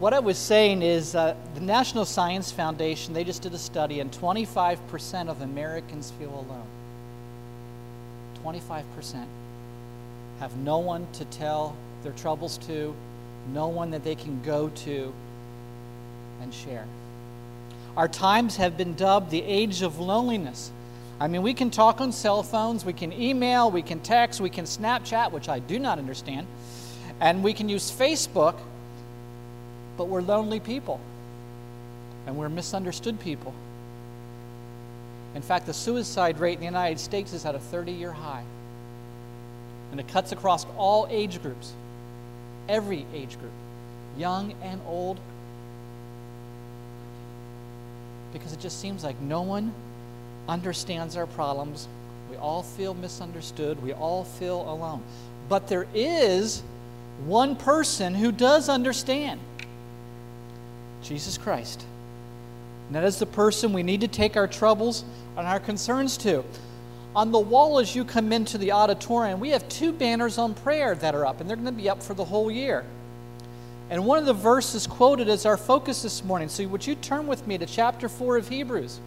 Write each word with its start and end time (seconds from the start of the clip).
what 0.00 0.14
I 0.14 0.18
was 0.18 0.38
saying 0.38 0.80
is 0.80 1.14
uh, 1.14 1.36
the 1.54 1.60
National 1.60 2.06
Science 2.06 2.50
Foundation, 2.50 3.12
they 3.12 3.22
just 3.22 3.42
did 3.42 3.52
a 3.52 3.58
study, 3.58 4.00
and 4.00 4.10
25% 4.10 5.28
of 5.28 5.42
Americans 5.42 6.10
feel 6.18 6.30
alone. 6.30 6.66
25% 8.42 9.26
have 10.38 10.56
no 10.56 10.78
one 10.78 11.06
to 11.12 11.26
tell 11.26 11.76
their 12.02 12.12
troubles 12.12 12.56
to, 12.56 12.94
no 13.52 13.68
one 13.68 13.90
that 13.90 14.02
they 14.02 14.14
can 14.14 14.42
go 14.42 14.70
to 14.70 15.12
and 16.40 16.52
share. 16.54 16.86
Our 17.94 18.08
times 18.08 18.56
have 18.56 18.78
been 18.78 18.94
dubbed 18.94 19.30
the 19.30 19.42
age 19.42 19.82
of 19.82 19.98
loneliness. 19.98 20.72
I 21.20 21.28
mean, 21.28 21.42
we 21.42 21.52
can 21.52 21.70
talk 21.70 22.00
on 22.00 22.12
cell 22.12 22.42
phones, 22.42 22.86
we 22.86 22.94
can 22.94 23.12
email, 23.12 23.70
we 23.70 23.82
can 23.82 24.00
text, 24.00 24.40
we 24.40 24.48
can 24.48 24.64
Snapchat, 24.64 25.30
which 25.30 25.50
I 25.50 25.58
do 25.58 25.78
not 25.78 25.98
understand, 25.98 26.46
and 27.20 27.44
we 27.44 27.52
can 27.52 27.68
use 27.68 27.90
Facebook, 27.90 28.54
but 30.00 30.08
we're 30.08 30.22
lonely 30.22 30.60
people 30.60 30.98
and 32.26 32.34
we're 32.34 32.48
misunderstood 32.48 33.20
people. 33.20 33.52
In 35.34 35.42
fact, 35.42 35.66
the 35.66 35.74
suicide 35.74 36.38
rate 36.38 36.54
in 36.54 36.60
the 36.60 36.64
United 36.64 36.98
States 36.98 37.34
is 37.34 37.44
at 37.44 37.54
a 37.54 37.58
30 37.58 37.92
year 37.92 38.10
high. 38.10 38.42
And 39.90 40.00
it 40.00 40.08
cuts 40.08 40.32
across 40.32 40.64
all 40.78 41.06
age 41.10 41.42
groups, 41.42 41.74
every 42.66 43.04
age 43.12 43.38
group, 43.38 43.52
young 44.16 44.54
and 44.62 44.80
old, 44.86 45.20
because 48.32 48.54
it 48.54 48.60
just 48.60 48.80
seems 48.80 49.04
like 49.04 49.20
no 49.20 49.42
one 49.42 49.70
understands 50.48 51.14
our 51.14 51.26
problems. 51.26 51.88
We 52.30 52.38
all 52.38 52.62
feel 52.62 52.94
misunderstood. 52.94 53.82
We 53.82 53.92
all 53.92 54.24
feel 54.24 54.62
alone. 54.62 55.02
But 55.50 55.68
there 55.68 55.86
is 55.92 56.62
one 57.26 57.54
person 57.54 58.14
who 58.14 58.32
does 58.32 58.70
understand 58.70 59.40
Jesus 61.02 61.38
Christ. 61.38 61.84
And 62.86 62.96
that 62.96 63.04
is 63.04 63.18
the 63.18 63.26
person 63.26 63.72
we 63.72 63.82
need 63.82 64.00
to 64.00 64.08
take 64.08 64.36
our 64.36 64.48
troubles 64.48 65.04
and 65.36 65.46
our 65.46 65.60
concerns 65.60 66.16
to. 66.18 66.44
On 67.14 67.32
the 67.32 67.38
wall, 67.38 67.78
as 67.78 67.94
you 67.94 68.04
come 68.04 68.32
into 68.32 68.58
the 68.58 68.72
auditorium, 68.72 69.40
we 69.40 69.50
have 69.50 69.68
two 69.68 69.92
banners 69.92 70.38
on 70.38 70.54
prayer 70.54 70.94
that 70.96 71.14
are 71.14 71.26
up, 71.26 71.40
and 71.40 71.48
they're 71.48 71.56
going 71.56 71.66
to 71.66 71.72
be 71.72 71.88
up 71.88 72.02
for 72.02 72.14
the 72.14 72.24
whole 72.24 72.50
year. 72.50 72.84
And 73.90 74.06
one 74.06 74.18
of 74.18 74.26
the 74.26 74.32
verses 74.32 74.86
quoted 74.86 75.28
is 75.28 75.44
our 75.46 75.56
focus 75.56 76.02
this 76.02 76.24
morning. 76.24 76.48
So, 76.48 76.66
would 76.68 76.86
you 76.86 76.94
turn 76.94 77.26
with 77.26 77.46
me 77.46 77.58
to 77.58 77.66
chapter 77.66 78.08
4 78.08 78.36
of 78.36 78.48
Hebrews? 78.48 79.00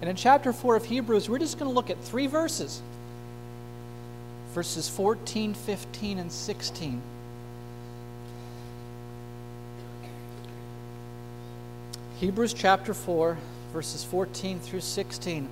And 0.00 0.10
in 0.10 0.16
chapter 0.16 0.52
4 0.52 0.76
of 0.76 0.84
Hebrews, 0.84 1.30
we're 1.30 1.38
just 1.38 1.58
going 1.58 1.70
to 1.70 1.74
look 1.74 1.88
at 1.88 1.98
three 2.02 2.26
verses 2.26 2.82
verses 4.54 4.88
14, 4.88 5.52
15, 5.52 6.18
and 6.20 6.30
16. 6.30 7.02
Hebrews 12.20 12.54
chapter 12.54 12.94
4, 12.94 13.36
verses 13.72 14.04
14 14.04 14.60
through 14.60 14.80
16. 14.80 15.48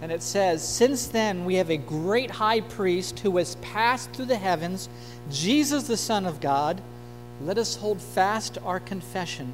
And 0.00 0.10
it 0.10 0.22
says, 0.22 0.66
Since 0.66 1.08
then 1.08 1.44
we 1.44 1.56
have 1.56 1.70
a 1.70 1.76
great 1.76 2.30
high 2.30 2.62
priest 2.62 3.18
who 3.18 3.36
has 3.36 3.56
passed 3.56 4.10
through 4.12 4.24
the 4.24 4.38
heavens, 4.38 4.88
Jesus 5.30 5.86
the 5.86 5.98
Son 5.98 6.24
of 6.24 6.40
God. 6.40 6.80
Let 7.42 7.58
us 7.58 7.76
hold 7.76 8.00
fast 8.00 8.56
our 8.64 8.80
confession. 8.80 9.52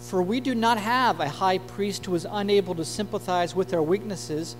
For 0.00 0.22
we 0.22 0.40
do 0.40 0.54
not 0.54 0.76
have 0.76 1.20
a 1.20 1.28
high 1.30 1.58
priest 1.58 2.04
who 2.04 2.14
is 2.14 2.26
unable 2.30 2.74
to 2.74 2.84
sympathize 2.84 3.56
with 3.56 3.72
our 3.72 3.82
weaknesses, 3.82 4.54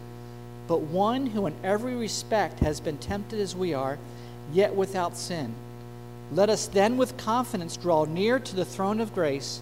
but 0.68 0.80
one 0.80 1.26
who 1.26 1.46
in 1.46 1.54
every 1.62 1.94
respect 1.94 2.60
has 2.60 2.80
been 2.80 2.98
tempted 2.98 3.40
as 3.40 3.54
we 3.54 3.74
are, 3.74 3.98
yet 4.52 4.74
without 4.74 5.16
sin. 5.16 5.54
Let 6.32 6.48
us 6.48 6.66
then 6.66 6.96
with 6.96 7.16
confidence 7.16 7.76
draw 7.76 8.04
near 8.04 8.38
to 8.38 8.56
the 8.56 8.64
throne 8.64 9.00
of 9.00 9.14
grace, 9.14 9.60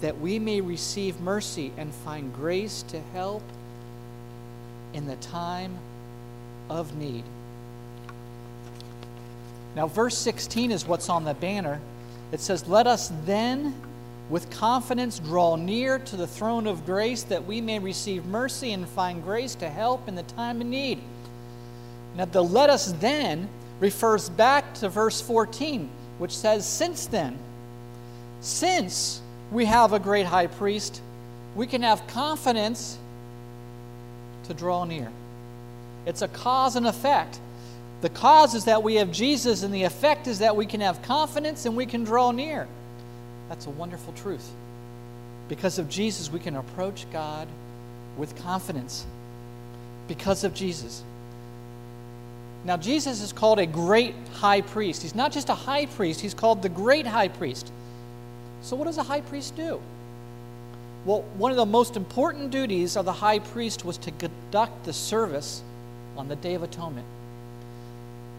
that 0.00 0.20
we 0.20 0.38
may 0.38 0.60
receive 0.60 1.20
mercy 1.20 1.72
and 1.76 1.94
find 1.94 2.34
grace 2.34 2.82
to 2.88 3.00
help 3.12 3.42
in 4.94 5.06
the 5.06 5.16
time 5.16 5.78
of 6.68 6.96
need. 6.96 7.24
Now, 9.74 9.86
verse 9.86 10.16
16 10.18 10.70
is 10.70 10.86
what's 10.86 11.08
on 11.08 11.24
the 11.24 11.34
banner. 11.34 11.80
It 12.30 12.40
says, 12.40 12.68
Let 12.68 12.86
us 12.86 13.10
then 13.24 13.74
with 14.30 14.50
confidence 14.50 15.18
draw 15.18 15.56
near 15.56 15.98
to 15.98 16.16
the 16.16 16.26
throne 16.26 16.66
of 16.66 16.86
grace 16.86 17.22
that 17.24 17.44
we 17.44 17.60
may 17.60 17.78
receive 17.78 18.24
mercy 18.26 18.72
and 18.72 18.88
find 18.88 19.22
grace 19.22 19.54
to 19.56 19.68
help 19.68 20.08
in 20.08 20.14
the 20.14 20.22
time 20.22 20.60
of 20.60 20.66
need. 20.66 21.00
Now, 22.16 22.26
the 22.26 22.42
let 22.42 22.70
us 22.70 22.92
then 22.92 23.48
refers 23.80 24.28
back 24.28 24.74
to 24.74 24.88
verse 24.88 25.20
14, 25.20 25.88
which 26.18 26.36
says, 26.36 26.66
Since 26.66 27.06
then, 27.06 27.38
since 28.40 29.20
we 29.50 29.64
have 29.64 29.92
a 29.92 29.98
great 29.98 30.26
high 30.26 30.46
priest, 30.46 31.00
we 31.54 31.66
can 31.66 31.82
have 31.82 32.06
confidence 32.06 32.98
to 34.44 34.54
draw 34.54 34.84
near. 34.84 35.10
It's 36.06 36.22
a 36.22 36.28
cause 36.28 36.76
and 36.76 36.86
effect. 36.86 37.38
The 38.00 38.08
cause 38.08 38.54
is 38.54 38.64
that 38.64 38.82
we 38.82 38.96
have 38.96 39.12
Jesus, 39.12 39.62
and 39.62 39.72
the 39.72 39.84
effect 39.84 40.26
is 40.26 40.40
that 40.40 40.56
we 40.56 40.66
can 40.66 40.80
have 40.80 41.00
confidence 41.02 41.66
and 41.66 41.76
we 41.76 41.86
can 41.86 42.02
draw 42.02 42.32
near. 42.32 42.66
That's 43.52 43.66
a 43.66 43.70
wonderful 43.70 44.14
truth. 44.14 44.50
Because 45.50 45.78
of 45.78 45.90
Jesus, 45.90 46.32
we 46.32 46.40
can 46.40 46.56
approach 46.56 47.04
God 47.12 47.46
with 48.16 48.34
confidence. 48.34 49.04
Because 50.08 50.42
of 50.42 50.54
Jesus. 50.54 51.04
Now, 52.64 52.78
Jesus 52.78 53.20
is 53.20 53.30
called 53.30 53.58
a 53.58 53.66
great 53.66 54.14
high 54.32 54.62
priest. 54.62 55.02
He's 55.02 55.14
not 55.14 55.32
just 55.32 55.50
a 55.50 55.54
high 55.54 55.84
priest, 55.84 56.22
he's 56.22 56.32
called 56.32 56.62
the 56.62 56.70
great 56.70 57.06
high 57.06 57.28
priest. 57.28 57.70
So, 58.62 58.74
what 58.74 58.86
does 58.86 58.96
a 58.96 59.02
high 59.02 59.20
priest 59.20 59.54
do? 59.54 59.82
Well, 61.04 61.20
one 61.36 61.50
of 61.50 61.58
the 61.58 61.66
most 61.66 61.94
important 61.94 62.52
duties 62.52 62.96
of 62.96 63.04
the 63.04 63.12
high 63.12 63.40
priest 63.40 63.84
was 63.84 63.98
to 63.98 64.12
conduct 64.12 64.84
the 64.84 64.94
service 64.94 65.62
on 66.16 66.26
the 66.26 66.36
Day 66.36 66.54
of 66.54 66.62
Atonement. 66.62 67.06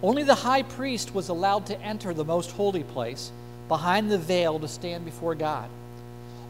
Only 0.02 0.24
the 0.24 0.34
high 0.34 0.64
priest 0.64 1.14
was 1.14 1.30
allowed 1.30 1.68
to 1.68 1.80
enter 1.82 2.16
the 2.16 2.26
most 2.26 2.50
holy 2.50 2.84
place 2.84 3.32
behind 3.68 4.12
the 4.12 4.18
veil 4.18 4.60
to 4.60 4.68
stand 4.68 5.06
before 5.06 5.36
God. 5.36 5.70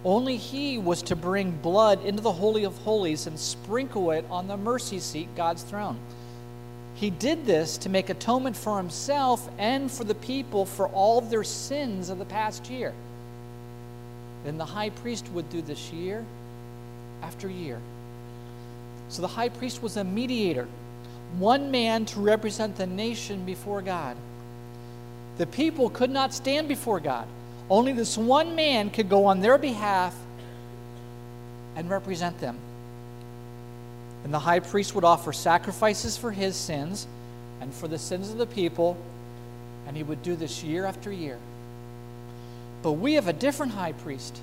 Only 0.06 0.36
he 0.36 0.78
was 0.78 1.02
to 1.04 1.16
bring 1.16 1.52
blood 1.52 2.04
into 2.04 2.22
the 2.22 2.32
Holy 2.32 2.66
of 2.66 2.78
Holies 2.80 3.26
and 3.28 3.40
sprinkle 3.40 4.12
it 4.12 4.26
on 4.30 4.48
the 4.48 4.58
mercy 4.58 5.00
seat, 5.00 5.30
God's 5.36 5.64
throne. 5.64 5.98
He 6.96 7.10
did 7.10 7.46
this 7.46 7.78
to 7.80 7.90
make 7.90 8.10
atonement 8.10 8.56
for 8.56 8.78
himself 8.78 9.50
and 9.58 9.90
for 9.90 10.04
the 10.04 10.16
people 10.16 10.66
for 10.66 10.88
all 10.90 11.22
their 11.22 11.44
sins 11.44 12.10
of 12.10 12.20
the 12.20 12.26
past 12.26 12.70
year. 12.70 12.94
Then 14.44 14.58
the 14.58 14.66
high 14.66 14.90
priest 14.90 15.28
would 15.34 15.50
do 15.50 15.62
this 15.62 15.92
year 15.92 16.26
after 17.22 17.50
year. 17.50 17.80
So 19.08 19.22
the 19.22 19.28
high 19.28 19.50
priest 19.50 19.82
was 19.82 19.96
a 19.98 20.04
mediator, 20.04 20.68
one 21.38 21.72
man 21.72 22.06
to 22.06 22.20
represent 22.20 22.76
the 22.76 22.88
nation 22.88 23.46
before 23.46 23.82
God. 23.82 24.18
The 25.38 25.48
people 25.48 25.90
could 25.90 26.12
not 26.12 26.34
stand 26.34 26.68
before 26.68 27.00
God. 27.00 27.28
Only 27.70 27.94
this 27.94 28.18
one 28.18 28.56
man 28.56 28.90
could 28.90 29.10
go 29.10 29.26
on 29.26 29.40
their 29.40 29.58
behalf 29.58 30.16
and 31.76 31.90
represent 31.90 32.40
them. 32.40 32.58
And 34.24 34.34
the 34.34 34.40
high 34.40 34.60
priest 34.60 34.96
would 34.96 35.04
offer 35.04 35.34
sacrifices 35.34 36.18
for 36.18 36.32
his 36.32 36.56
sins 36.56 37.08
and 37.62 37.74
for 37.74 37.88
the 37.88 37.98
sins 37.98 38.30
of 38.30 38.38
the 38.38 38.46
people, 38.46 38.98
and 39.88 39.98
he 39.98 40.04
would 40.04 40.22
do 40.22 40.36
this 40.36 40.64
year 40.64 40.86
after 40.86 41.12
year. 41.12 41.38
But 42.84 42.94
we 42.94 43.14
have 43.14 43.28
a 43.28 43.34
different 43.34 43.72
high 43.72 43.94
priest. 43.94 44.40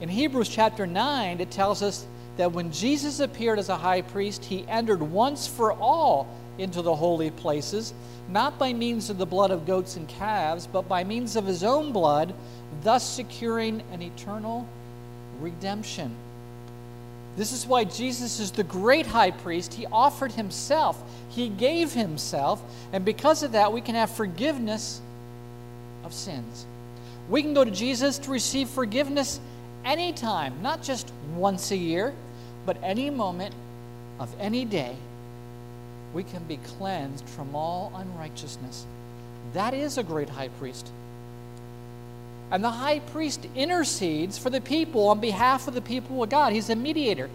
In 0.00 0.08
Hebrews 0.08 0.48
chapter 0.48 0.86
9, 0.86 1.40
it 1.40 1.50
tells 1.50 1.82
us 1.82 2.06
that 2.36 2.52
when 2.52 2.72
Jesus 2.72 3.20
appeared 3.20 3.58
as 3.58 3.68
a 3.68 3.76
high 3.76 4.02
priest, 4.02 4.44
he 4.44 4.66
entered 4.66 5.00
once 5.00 5.46
for 5.46 5.72
all 5.72 6.26
into 6.58 6.82
the 6.82 6.94
holy 6.94 7.30
places 7.30 7.94
not 8.28 8.58
by 8.58 8.72
means 8.72 9.10
of 9.10 9.18
the 9.18 9.26
blood 9.26 9.50
of 9.50 9.66
goats 9.66 9.96
and 9.96 10.08
calves, 10.08 10.66
but 10.66 10.88
by 10.88 11.04
means 11.04 11.36
of 11.36 11.46
his 11.46 11.62
own 11.62 11.92
blood, 11.92 12.34
thus 12.82 13.06
securing 13.06 13.82
an 13.92 14.02
eternal 14.02 14.66
redemption. 15.40 16.14
This 17.36 17.52
is 17.52 17.66
why 17.66 17.84
Jesus 17.84 18.38
is 18.38 18.52
the 18.52 18.62
great 18.62 19.06
high 19.06 19.32
priest. 19.32 19.74
He 19.74 19.86
offered 19.86 20.32
himself, 20.32 21.02
he 21.30 21.48
gave 21.48 21.92
himself, 21.92 22.62
and 22.92 23.04
because 23.04 23.42
of 23.42 23.52
that, 23.52 23.72
we 23.72 23.80
can 23.80 23.94
have 23.94 24.10
forgiveness 24.10 25.00
of 26.04 26.12
sins. 26.12 26.66
We 27.28 27.42
can 27.42 27.54
go 27.54 27.64
to 27.64 27.70
Jesus 27.70 28.18
to 28.18 28.30
receive 28.30 28.68
forgiveness 28.68 29.40
anytime, 29.84 30.54
not 30.62 30.82
just 30.82 31.12
once 31.34 31.70
a 31.72 31.76
year, 31.76 32.14
but 32.64 32.76
any 32.82 33.10
moment 33.10 33.54
of 34.18 34.34
any 34.38 34.64
day 34.64 34.96
we 36.14 36.22
can 36.22 36.44
be 36.44 36.56
cleansed 36.78 37.28
from 37.28 37.54
all 37.54 37.92
unrighteousness. 37.94 38.86
That 39.52 39.74
is 39.74 39.98
a 39.98 40.02
great 40.02 40.28
high 40.28 40.48
priest. 40.48 40.90
And 42.50 42.62
the 42.62 42.70
high 42.70 43.00
priest 43.00 43.46
intercedes 43.54 44.38
for 44.38 44.48
the 44.48 44.60
people 44.60 45.08
on 45.08 45.20
behalf 45.20 45.66
of 45.66 45.74
the 45.74 45.80
people 45.80 46.22
of 46.22 46.30
God. 46.30 46.52
He's 46.52 46.70
a 46.70 46.76
mediator. 46.76 47.28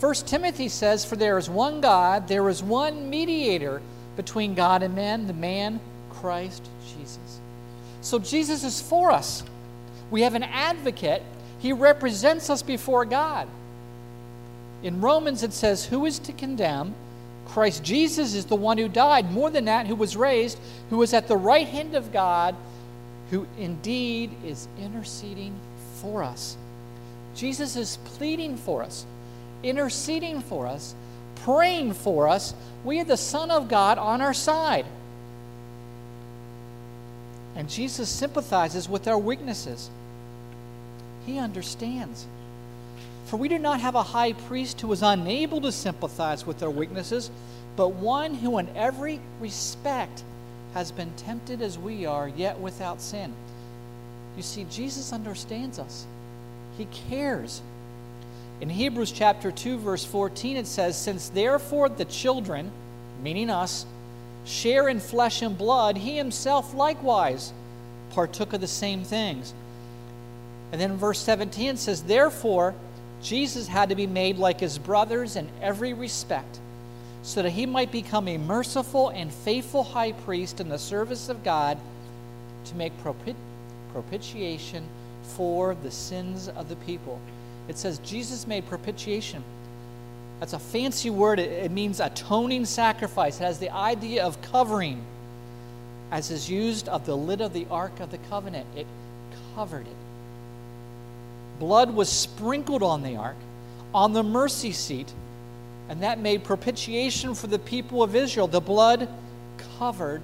1 0.00 0.14
Timothy 0.14 0.68
says, 0.68 1.04
For 1.04 1.16
there 1.16 1.38
is 1.38 1.50
one 1.50 1.80
God, 1.80 2.28
there 2.28 2.48
is 2.48 2.62
one 2.62 3.10
mediator 3.10 3.82
between 4.16 4.54
God 4.54 4.82
and 4.82 4.94
men, 4.94 5.26
the 5.26 5.32
man 5.32 5.80
Christ 6.10 6.66
Jesus. 6.86 7.40
So 8.00 8.18
Jesus 8.18 8.64
is 8.64 8.80
for 8.80 9.10
us. 9.10 9.42
We 10.10 10.22
have 10.22 10.34
an 10.34 10.44
advocate, 10.44 11.22
he 11.58 11.72
represents 11.72 12.48
us 12.48 12.62
before 12.62 13.04
God. 13.04 13.48
In 14.82 15.00
Romans, 15.00 15.42
it 15.42 15.52
says, 15.52 15.84
Who 15.86 16.06
is 16.06 16.18
to 16.20 16.32
condemn? 16.32 16.94
Christ 17.48 17.82
Jesus 17.82 18.34
is 18.34 18.44
the 18.44 18.56
one 18.56 18.78
who 18.78 18.88
died. 18.88 19.32
More 19.32 19.50
than 19.50 19.64
that, 19.64 19.86
who 19.86 19.94
was 19.94 20.16
raised, 20.16 20.58
who 20.90 21.02
is 21.02 21.14
at 21.14 21.28
the 21.28 21.36
right 21.36 21.66
hand 21.66 21.94
of 21.94 22.12
God, 22.12 22.54
who 23.30 23.46
indeed 23.58 24.30
is 24.44 24.68
interceding 24.80 25.54
for 25.94 26.22
us. 26.22 26.56
Jesus 27.34 27.76
is 27.76 27.98
pleading 28.04 28.56
for 28.56 28.82
us, 28.82 29.06
interceding 29.62 30.40
for 30.40 30.66
us, 30.66 30.94
praying 31.36 31.94
for 31.94 32.28
us. 32.28 32.54
We 32.84 32.98
have 32.98 33.08
the 33.08 33.16
Son 33.16 33.50
of 33.50 33.68
God 33.68 33.98
on 33.98 34.20
our 34.20 34.34
side. 34.34 34.86
And 37.54 37.68
Jesus 37.68 38.08
sympathizes 38.08 38.88
with 38.88 39.08
our 39.08 39.18
weaknesses. 39.18 39.90
He 41.26 41.38
understands. 41.38 42.26
For 43.28 43.36
we 43.36 43.48
do 43.48 43.58
not 43.58 43.80
have 43.80 43.94
a 43.94 44.02
high 44.02 44.32
priest 44.32 44.80
who 44.80 44.90
is 44.90 45.02
unable 45.02 45.60
to 45.60 45.70
sympathize 45.70 46.46
with 46.46 46.62
our 46.62 46.70
weaknesses, 46.70 47.30
but 47.76 47.90
one 47.90 48.34
who 48.34 48.56
in 48.56 48.68
every 48.74 49.20
respect 49.38 50.24
has 50.72 50.90
been 50.90 51.12
tempted 51.18 51.60
as 51.60 51.78
we 51.78 52.06
are, 52.06 52.26
yet 52.26 52.58
without 52.58 53.02
sin. 53.02 53.34
You 54.34 54.42
see, 54.42 54.64
Jesus 54.70 55.12
understands 55.12 55.78
us, 55.78 56.06
He 56.78 56.86
cares. 57.10 57.60
In 58.62 58.70
Hebrews 58.70 59.12
chapter 59.12 59.52
2, 59.52 59.78
verse 59.78 60.04
14, 60.06 60.56
it 60.56 60.66
says, 60.66 60.96
Since 60.96 61.28
therefore 61.28 61.90
the 61.90 62.06
children, 62.06 62.72
meaning 63.22 63.50
us, 63.50 63.84
share 64.46 64.88
in 64.88 65.00
flesh 65.00 65.42
and 65.42 65.56
blood, 65.56 65.98
he 65.98 66.16
himself 66.16 66.74
likewise 66.74 67.52
partook 68.10 68.54
of 68.54 68.60
the 68.60 68.66
same 68.66 69.04
things. 69.04 69.52
And 70.72 70.80
then 70.80 70.96
verse 70.96 71.20
17 71.20 71.76
says, 71.76 72.02
Therefore, 72.02 72.74
Jesus 73.22 73.66
had 73.66 73.88
to 73.88 73.94
be 73.94 74.06
made 74.06 74.38
like 74.38 74.60
his 74.60 74.78
brothers 74.78 75.36
in 75.36 75.48
every 75.60 75.92
respect, 75.92 76.60
so 77.22 77.42
that 77.42 77.50
he 77.50 77.66
might 77.66 77.90
become 77.90 78.28
a 78.28 78.38
merciful 78.38 79.08
and 79.08 79.32
faithful 79.32 79.82
high 79.82 80.12
priest 80.12 80.60
in 80.60 80.68
the 80.68 80.78
service 80.78 81.28
of 81.28 81.42
God 81.42 81.78
to 82.66 82.74
make 82.76 82.96
propit- 83.02 83.36
propitiation 83.92 84.84
for 85.22 85.74
the 85.82 85.90
sins 85.90 86.48
of 86.48 86.68
the 86.68 86.76
people. 86.76 87.20
It 87.68 87.76
says 87.76 87.98
Jesus 87.98 88.46
made 88.46 88.66
propitiation. 88.66 89.42
That's 90.40 90.52
a 90.52 90.58
fancy 90.58 91.10
word. 91.10 91.40
It, 91.40 91.50
it 91.50 91.70
means 91.70 92.00
atoning 92.00 92.64
sacrifice. 92.64 93.40
It 93.40 93.44
has 93.44 93.58
the 93.58 93.70
idea 93.70 94.24
of 94.24 94.40
covering, 94.40 95.02
as 96.10 96.30
is 96.30 96.48
used 96.48 96.88
of 96.88 97.04
the 97.04 97.16
lid 97.16 97.40
of 97.40 97.52
the 97.52 97.66
Ark 97.70 98.00
of 98.00 98.10
the 98.10 98.18
Covenant. 98.18 98.66
It 98.76 98.86
covered 99.54 99.86
it. 99.86 99.96
Blood 101.58 101.94
was 101.94 102.08
sprinkled 102.08 102.82
on 102.82 103.02
the 103.02 103.16
ark, 103.16 103.36
on 103.94 104.12
the 104.12 104.22
mercy 104.22 104.72
seat, 104.72 105.12
and 105.88 106.02
that 106.02 106.18
made 106.18 106.44
propitiation 106.44 107.34
for 107.34 107.46
the 107.46 107.58
people 107.58 108.02
of 108.02 108.14
Israel. 108.14 108.46
The 108.46 108.60
blood 108.60 109.08
covered 109.78 110.22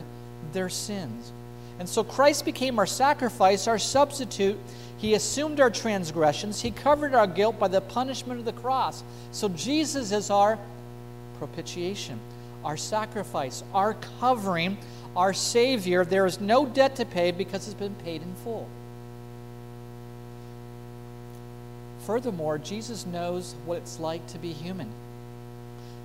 their 0.53 0.69
sins. 0.69 1.33
And 1.79 1.89
so 1.89 2.05
Christ 2.05 2.45
became 2.45 2.79
our 2.79 2.87
sacrifice, 2.87 3.67
our 3.67 3.79
substitute. 3.79 4.59
He 4.99 5.15
assumed 5.15 5.61
our 5.61 5.71
transgressions. 5.71 6.61
He 6.61 6.71
covered 6.71 7.15
our 7.15 7.27
guilt 7.27 7.59
by 7.59 7.69
the 7.69 7.81
punishment 7.81 8.39
of 8.39 8.45
the 8.45 8.53
cross. 8.53 9.03
So 9.33 9.49
Jesus 9.49 10.13
is 10.13 10.31
our 10.31 10.59
propitiation, 11.39 12.21
our 12.65 12.77
sacrifice, 12.77 13.65
our 13.75 13.95
covering, 14.21 14.79
our 15.17 15.33
Savior. 15.33 16.05
There 16.05 16.27
is 16.27 16.41
no 16.41 16.65
debt 16.65 16.97
to 16.97 17.05
pay 17.05 17.33
because 17.33 17.67
it's 17.67 17.75
been 17.75 17.95
paid 17.97 18.23
in 18.23 18.35
full. 18.37 18.69
Furthermore, 22.06 22.59
Jesus 22.59 23.06
knows 23.06 23.55
what 23.65 23.79
it's 23.79 23.99
like 23.99 24.27
to 24.29 24.39
be 24.39 24.53
human, 24.53 24.91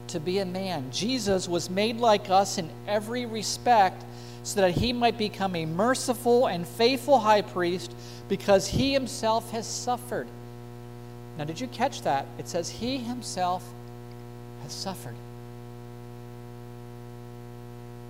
to 0.08 0.20
be 0.20 0.40
a 0.40 0.46
man. 0.46 0.92
Jesus 0.92 1.48
was 1.48 1.70
made 1.70 1.98
like 1.98 2.30
us 2.30 2.58
in 2.58 2.70
every 2.88 3.26
respect 3.26 4.04
so 4.44 4.62
that 4.62 4.72
he 4.72 4.94
might 4.94 5.18
become 5.18 5.56
a 5.56 5.66
merciful 5.66 6.48
and 6.48 6.66
faithful 6.66 7.20
high 7.20 7.42
priest 7.42 7.94
because 8.30 8.68
he 8.68 8.94
himself 8.94 9.52
has 9.52 9.68
suffered. 9.68 10.28
Now, 11.38 11.44
did 11.44 11.60
you 11.60 11.68
catch 11.68 12.02
that? 12.04 12.26
It 12.38 12.48
says 12.48 12.70
he 12.70 12.98
himself 12.98 13.64
has 14.64 14.72
suffered. 14.72 15.16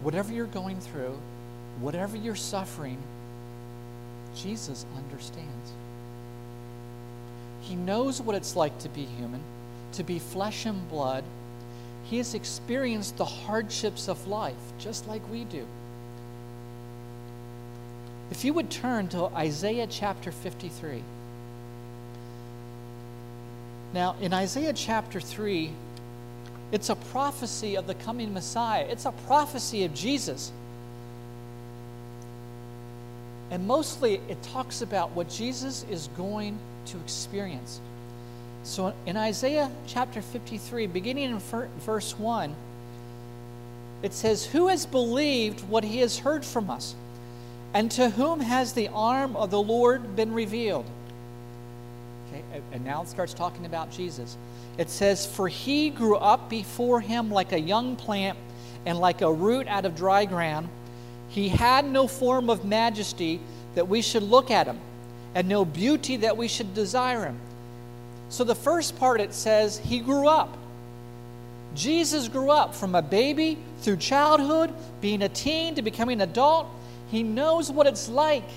Whatever 0.04 0.32
you're 0.32 0.46
going 0.46 0.80
through, 0.80 1.18
whatever 1.80 2.16
you're 2.16 2.36
suffering, 2.36 2.98
Jesus 4.36 4.86
understands. 4.96 5.72
He 7.62 7.76
knows 7.76 8.22
what 8.22 8.36
it's 8.36 8.56
like 8.56 8.78
to 8.80 8.90
be 8.90 9.06
human, 9.06 9.42
to 9.94 10.04
be 10.04 10.20
flesh 10.20 10.66
and 10.66 10.90
blood. 10.90 11.24
He 12.06 12.18
has 12.18 12.34
experienced 12.34 13.18
the 13.18 13.26
hardships 13.26 14.08
of 14.08 14.28
life, 14.28 14.56
just 14.80 15.08
like 15.08 15.22
we 15.32 15.44
do. 15.46 15.66
If 18.32 18.46
you 18.46 18.54
would 18.54 18.70
turn 18.70 19.08
to 19.10 19.26
Isaiah 19.26 19.88
chapter 19.88 20.32
53. 20.32 21.04
Now, 23.94 24.16
in 24.22 24.34
Isaiah 24.34 24.74
chapter 24.74 25.20
3, 25.20 25.72
it's 26.72 26.90
a 26.90 26.96
prophecy 26.96 27.76
of 27.76 27.88
the 27.88 27.96
coming 27.96 28.34
Messiah, 28.34 28.86
it's 28.88 29.06
a 29.06 29.12
prophecy 29.12 29.84
of 29.84 29.94
Jesus. 29.94 30.52
And 33.50 33.66
mostly 33.66 34.22
it 34.30 34.42
talks 34.44 34.84
about 34.84 35.12
what 35.12 35.28
Jesus 35.28 35.84
is 35.90 36.08
going 36.16 36.60
to 36.92 36.98
experience. 36.98 37.80
So 38.64 38.94
in 39.06 39.18
Isaiah 39.18 39.72
chapter 39.88 40.22
53, 40.22 40.88
beginning 40.88 41.32
in 41.32 41.40
verse 41.40 42.18
1, 42.18 42.56
it 44.02 44.14
says, 44.14 44.46
Who 44.46 44.68
has 44.68 44.86
believed 44.86 45.62
what 45.70 45.84
he 45.84 46.00
has 46.00 46.20
heard 46.20 46.46
from 46.46 46.70
us? 46.70 46.96
And 47.74 47.92
to 47.92 48.10
whom 48.10 48.40
has 48.40 48.74
the 48.74 48.90
arm 48.90 49.36
of 49.36 49.52
the 49.52 49.62
Lord 49.62 50.16
been 50.16 50.34
revealed? 50.34 50.86
Okay, 52.28 52.44
and 52.72 52.84
now 52.84 53.04
it 53.04 53.08
starts 53.08 53.34
talking 53.34 53.66
about 53.66 53.92
Jesus. 53.92 54.38
It 54.78 54.90
says, 54.90 55.26
For 55.26 55.48
he 55.48 55.90
grew 55.90 56.16
up 56.16 56.50
before 56.50 57.02
him 57.02 57.30
like 57.30 57.52
a 57.52 57.60
young 57.60 57.96
plant 57.96 58.38
and 58.86 58.98
like 58.98 59.22
a 59.22 59.32
root 59.32 59.68
out 59.68 59.86
of 59.86 59.96
dry 59.96 60.26
ground. 60.26 60.70
He 61.30 61.50
had 61.50 61.86
no 61.86 62.08
form 62.08 62.50
of 62.50 62.66
majesty 62.66 63.40
that 63.76 63.88
we 63.88 64.02
should 64.02 64.24
look 64.24 64.50
at 64.50 64.66
him 64.66 64.80
and 65.36 65.48
no 65.48 65.66
beauty 65.66 66.18
that 66.18 66.38
we 66.38 66.48
should 66.48 66.74
desire 66.74 67.26
him. 67.26 67.40
So 68.30 68.44
the 68.44 68.56
first 68.56 68.98
part 68.98 69.22
it 69.22 69.34
says 69.34 69.78
he 69.78 70.00
grew 70.00 70.28
up. 70.28 70.58
Jesus 71.76 72.28
grew 72.28 72.50
up 72.50 72.74
from 72.76 72.96
a 72.96 73.02
baby 73.02 73.58
through 73.82 73.98
childhood, 73.98 74.74
being 75.02 75.22
a 75.22 75.30
teen 75.30 75.76
to 75.76 75.82
becoming 75.82 76.22
an 76.22 76.30
adult. 76.30 76.68
He 77.10 77.24
knows 77.24 77.72
what 77.72 77.88
it's 77.88 78.10
like. 78.10 78.48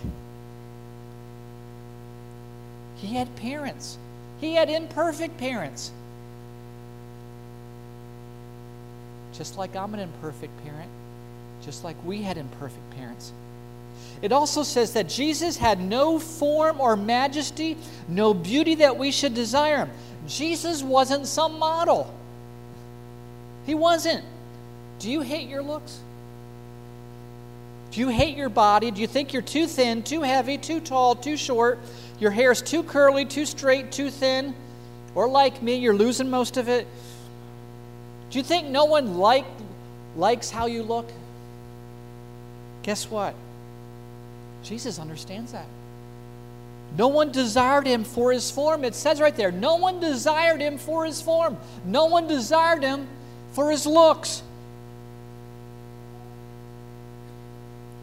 He 2.97 3.15
had 3.15 3.35
parents. 3.37 3.99
He 4.41 4.55
had 4.55 4.71
imperfect 4.71 5.39
parents. 5.39 5.91
Just 9.33 9.57
like 9.57 9.75
I'm 9.75 9.95
an 9.95 10.01
imperfect 10.01 10.53
parent, 10.65 10.91
just 11.63 11.85
like 11.85 11.97
we 12.05 12.23
had 12.23 12.37
imperfect 12.37 12.91
parents. 12.91 13.33
It 14.23 14.31
also 14.31 14.63
says 14.63 14.93
that 14.93 15.09
Jesus 15.09 15.57
had 15.57 15.81
no 15.81 16.21
form 16.21 16.81
or 16.81 16.97
majesty, 16.97 17.77
no 18.07 18.33
beauty 18.33 18.77
that 18.77 18.97
we 18.97 19.11
should 19.11 19.35
desire 19.35 19.79
him. 19.79 19.91
Jesus 20.29 20.83
wasn't 20.83 21.27
some 21.27 21.59
model. 21.59 22.15
He 23.67 23.75
wasn't. 23.75 24.25
Do 25.01 25.11
you 25.11 25.23
hate 25.23 25.49
your 25.49 25.63
looks? 25.63 26.01
Do 27.91 28.01
you 28.01 28.09
hate 28.09 28.37
your 28.37 28.49
body? 28.49 28.93
Do 28.93 29.01
you 29.01 29.09
think 29.09 29.33
you're 29.33 29.43
too 29.43 29.67
thin, 29.67 30.05
too 30.05 30.23
heavy, 30.23 30.57
too 30.57 30.81
tall, 30.81 31.17
too 31.17 31.37
short? 31.37 31.81
Your 32.21 32.31
hair's 32.31 32.63
too 32.63 32.85
curly, 32.85 33.25
too 33.25 33.45
straight, 33.45 33.91
too 33.91 34.11
thin? 34.11 34.55
Or 35.17 35.29
like 35.29 35.63
me, 35.63 35.77
you're 35.77 35.95
losing 35.95 36.31
most 36.31 36.57
of 36.57 36.69
it? 36.69 36.87
Do 38.31 38.39
you 38.39 38.45
think 38.45 38.69
no 38.69 38.85
one 38.87 39.19
like, 39.19 39.45
likes 40.17 40.49
how 40.49 40.67
you 40.67 40.85
look? 40.85 41.11
Guess 42.83 43.11
what? 43.11 43.35
Jesus 44.63 44.99
understands 44.99 45.53
that. 45.53 45.67
No 46.97 47.09
one 47.09 47.33
desired 47.33 47.87
him 47.87 48.05
for 48.05 48.33
his 48.33 48.51
form. 48.51 48.85
It 48.85 48.95
says 48.95 49.21
right 49.21 49.35
there, 49.35 49.51
no 49.51 49.77
one 49.77 49.99
desired 49.99 50.61
him 50.61 50.79
for 50.79 51.07
his 51.07 51.23
form. 51.23 51.57
No 51.85 52.07
one 52.07 52.27
desired 52.27 52.83
him 52.83 53.09
for 53.53 53.71
his 53.71 53.87
looks. 53.87 54.43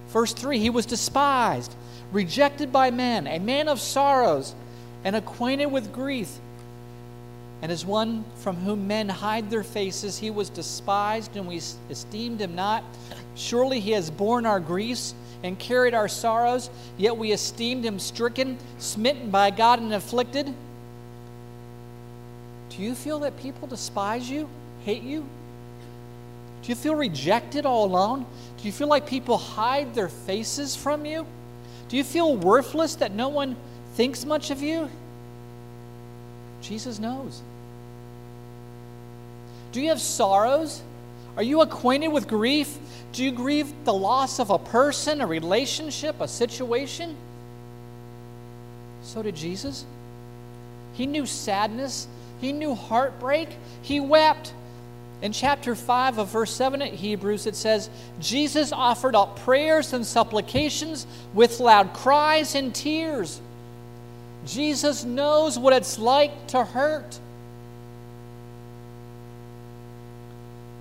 Verse 0.10 0.34
3 0.34 0.60
He 0.60 0.70
was 0.70 0.86
despised, 0.86 1.74
rejected 2.12 2.72
by 2.72 2.90
men, 2.90 3.28
a 3.28 3.40
man 3.40 3.68
of 3.68 3.80
sorrows, 3.80 4.56
and 5.04 5.16
acquainted 5.16 5.68
with 5.68 5.94
grief. 5.94 6.40
And 7.62 7.72
as 7.72 7.86
one 7.86 8.24
from 8.36 8.56
whom 8.58 8.88
men 8.88 9.10
hide 9.10 9.50
their 9.50 9.64
faces, 9.64 10.18
he 10.18 10.32
was 10.32 10.50
despised, 10.50 11.36
and 11.36 11.48
we 11.48 11.58
esteemed 11.90 12.40
him 12.40 12.56
not. 12.56 12.84
Surely 13.36 13.80
he 13.80 13.92
has 13.92 14.10
borne 14.10 14.46
our 14.46 14.60
griefs 14.60 15.14
and 15.44 15.60
carried 15.60 15.94
our 15.94 16.08
sorrows, 16.08 16.70
yet 16.98 17.18
we 17.18 17.32
esteemed 17.32 17.86
him 17.86 18.00
stricken, 18.00 18.58
smitten 18.78 19.30
by 19.30 19.52
God, 19.52 19.80
and 19.80 19.94
afflicted. 19.94 20.54
Do 22.70 22.82
you 22.82 22.96
feel 22.96 23.20
that 23.20 23.38
people 23.38 23.68
despise 23.68 24.30
you, 24.30 24.48
hate 24.86 25.04
you? 25.04 25.26
Do 26.62 26.70
you 26.70 26.76
feel 26.76 26.96
rejected 26.96 27.66
all 27.66 27.86
alone? 27.86 28.26
Do 28.58 28.64
you 28.64 28.72
feel 28.72 28.88
like 28.88 29.08
people 29.08 29.38
hide 29.38 29.94
their 29.94 30.10
faces 30.10 30.76
from 30.76 31.06
you? 31.06 31.26
Do 31.88 31.98
you 31.98 32.04
feel 32.04 32.36
worthless 32.36 32.96
that 32.96 33.12
no 33.12 33.30
one 33.30 33.56
thinks 33.96 34.26
much 34.26 34.52
of 34.52 34.62
you? 34.62 34.90
Jesus 36.62 37.00
knows. 37.00 37.42
Do 39.72 39.82
you 39.82 39.90
have 39.90 40.02
sorrows? 40.02 40.82
Are 41.38 41.44
you 41.44 41.62
acquainted 41.62 42.10
with 42.10 42.28
grief? 42.28 42.78
Do 43.14 43.24
you 43.24 43.32
grieve 43.32 43.72
the 43.86 43.94
loss 43.94 44.40
of 44.40 44.50
a 44.50 44.60
person, 44.60 45.22
a 45.22 45.28
relationship, 45.28 46.20
a 46.20 46.28
situation? 46.28 47.16
So 49.04 49.24
did 49.24 49.36
Jesus. 49.36 49.86
He 50.94 51.06
knew 51.06 51.26
sadness, 51.26 52.08
he 52.42 52.52
knew 52.52 52.76
heartbreak, 52.76 53.50
he 53.82 54.00
wept. 54.00 54.54
In 55.22 55.34
chapter 55.34 55.76
5 55.76 56.18
of 56.18 56.30
verse 56.30 56.54
7 56.54 56.82
at 56.82 56.94
Hebrews, 56.94 57.46
it 57.46 57.56
says, 57.56 57.90
Jesus 58.22 58.72
offered 58.72 59.16
up 59.16 59.40
prayers 59.40 59.92
and 59.92 60.06
supplications 60.06 61.06
with 61.34 61.60
loud 61.60 61.94
cries 61.94 62.56
and 62.56 62.74
tears. 62.74 63.42
Jesus 64.46 65.04
knows 65.04 65.60
what 65.60 65.74
it's 65.74 66.00
like 66.00 66.48
to 66.48 66.64
hurt. 66.64 67.20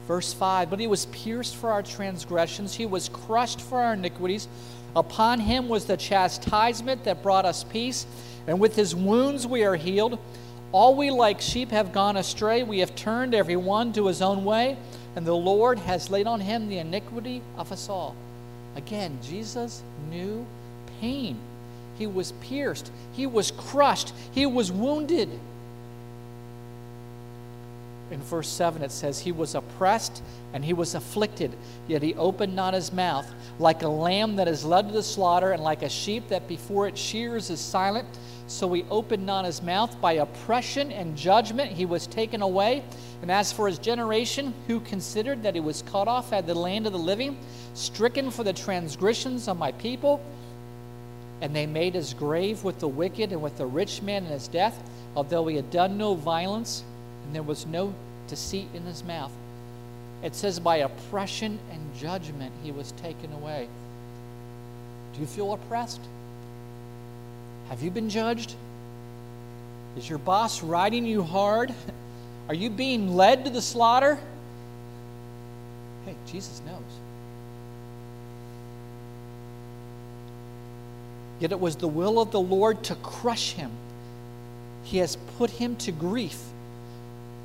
Verse 0.09 0.33
5 0.33 0.71
But 0.71 0.81
he 0.81 0.88
was 0.88 1.07
pierced 1.07 1.55
for 1.55 1.71
our 1.71 1.83
transgressions, 1.83 2.75
he 2.75 2.87
was 2.87 3.11
crushed 3.11 3.61
for 3.61 3.81
our 3.81 3.93
iniquities. 3.93 4.49
Upon 4.97 5.38
him 5.38 5.69
was 5.69 5.85
the 5.85 5.99
chastisement 5.99 7.05
that 7.05 7.23
brought 7.23 7.45
us 7.45 7.62
peace, 7.62 8.07
and 8.49 8.59
with 8.59 8.75
his 8.75 8.97
wounds 8.97 9.47
we 9.47 9.62
are 9.62 9.77
healed. 9.77 10.19
All 10.73 10.97
we 10.97 11.11
like 11.11 11.41
sheep 11.41 11.71
have 11.71 11.93
gone 11.93 12.17
astray. 12.17 12.62
We 12.62 12.81
have 12.81 12.97
turned 12.97 13.35
every 13.35 13.57
one 13.57 13.93
to 13.93 14.07
his 14.07 14.23
own 14.23 14.45
way, 14.45 14.77
and 15.15 15.27
the 15.27 15.37
Lord 15.37 15.79
has 15.81 16.11
laid 16.11 16.27
on 16.27 16.41
him 16.41 16.69
the 16.69 16.79
iniquity 16.79 17.43
of 17.59 17.71
us 17.71 17.88
all. 17.88 18.17
Again, 18.77 19.19
Jesus 19.23 19.83
knew 20.11 20.47
pain. 21.00 21.38
He 21.99 22.07
was 22.07 22.33
pierced, 22.41 22.91
he 23.12 23.27
was 23.27 23.50
crushed, 23.50 24.15
he 24.33 24.47
was 24.47 24.73
wounded. 24.73 25.29
In 28.11 28.23
verse 28.23 28.49
7, 28.49 28.83
it 28.83 28.91
says, 28.91 29.21
He 29.21 29.33
was 29.33 29.55
oppressed 29.55 30.23
and 30.55 30.65
he 30.65 30.73
was 30.73 30.95
afflicted, 30.95 31.55
yet 31.87 32.03
he 32.03 32.15
opened 32.15 32.57
not 32.57 32.73
his 32.73 32.91
mouth. 32.91 33.31
Like 33.59 33.83
a 33.83 33.88
lamb 33.88 34.37
that 34.37 34.49
is 34.49 34.65
led 34.65 34.88
to 34.88 34.95
the 34.95 35.03
slaughter, 35.03 35.53
and 35.53 35.62
like 35.62 35.83
a 35.83 35.88
sheep 35.91 36.29
that 36.29 36.49
before 36.49 36.88
it 36.88 36.97
shears 36.97 37.50
is 37.50 37.61
silent, 37.61 38.07
so 38.47 38.73
he 38.73 38.85
opened 38.91 39.27
not 39.27 39.45
his 39.45 39.62
mouth. 39.62 40.00
By 40.00 40.15
oppression 40.15 40.91
and 40.91 41.17
judgment 41.17 41.71
he 41.71 41.85
was 41.85 42.07
taken 42.07 42.41
away. 42.41 42.83
And 43.21 43.31
as 43.31 43.53
for 43.53 43.67
his 43.67 43.79
generation, 43.79 44.55
who 44.69 44.81
considered 44.81 45.43
that 45.43 45.55
he 45.55 45.61
was 45.61 45.83
cut 45.83 46.09
off 46.09 46.33
at 46.33 46.47
the 46.47 46.55
land 46.55 46.87
of 46.87 46.93
the 46.93 46.99
living, 46.99 47.37
stricken 47.75 48.31
for 48.31 48.43
the 48.43 48.55
transgressions 48.55 49.49
of 49.49 49.59
my 49.59 49.73
people, 49.73 50.23
and 51.41 51.55
they 51.55 51.67
made 51.67 51.95
his 51.95 52.15
grave 52.15 52.65
with 52.65 52.79
the 52.79 52.88
wicked 52.88 53.33
and 53.33 53.43
with 53.43 53.59
the 53.59 53.67
rich 53.67 54.00
man 54.03 54.25
in 54.25 54.31
his 54.31 54.49
death, 54.49 54.83
although 55.15 55.47
he 55.47 55.57
had 55.57 55.71
done 55.71 55.99
no 55.99 56.15
violence, 56.15 56.85
and 57.28 57.35
there 57.35 57.42
was 57.42 57.66
no 57.66 57.92
deceit 58.26 58.68
in 58.73 58.85
his 58.85 59.04
mouth. 59.04 59.30
It 60.23 60.35
says, 60.35 60.58
by 60.58 60.76
oppression 60.78 61.58
and 61.70 61.80
judgment 61.94 62.54
he 62.62 62.73
was 62.73 62.92
taken 62.92 63.30
away. 63.35 63.68
Do 65.12 65.20
you 65.20 65.26
feel 65.26 65.52
oppressed? 65.52 66.00
Have 67.68 67.82
you 67.82 67.90
been 67.90 68.08
judged? 68.08 68.54
Is 69.99 70.08
your 70.08 70.18
boss 70.18 70.62
riding 70.62 71.04
you 71.04 71.23
hard? 71.23 71.75
Are 72.49 72.54
you 72.54 72.70
being 72.70 73.14
led 73.14 73.44
to 73.44 73.50
the 73.50 73.61
slaughter? 73.61 74.18
Hey, 76.06 76.14
Jesus 76.26 76.62
knows. 76.64 76.80
Yet 81.40 81.52
it 81.52 81.61
was 81.61 81.76
the 81.76 81.88
will 81.88 82.20
of 82.23 82.30
the 82.30 82.40
Lord 82.40 82.82
to 82.85 82.94
crush 82.94 83.52
him. 83.52 83.70
He 84.82 84.97
has 84.97 85.16
put 85.37 85.50
him 85.50 85.76
to 85.76 85.92
grief. 85.92 86.48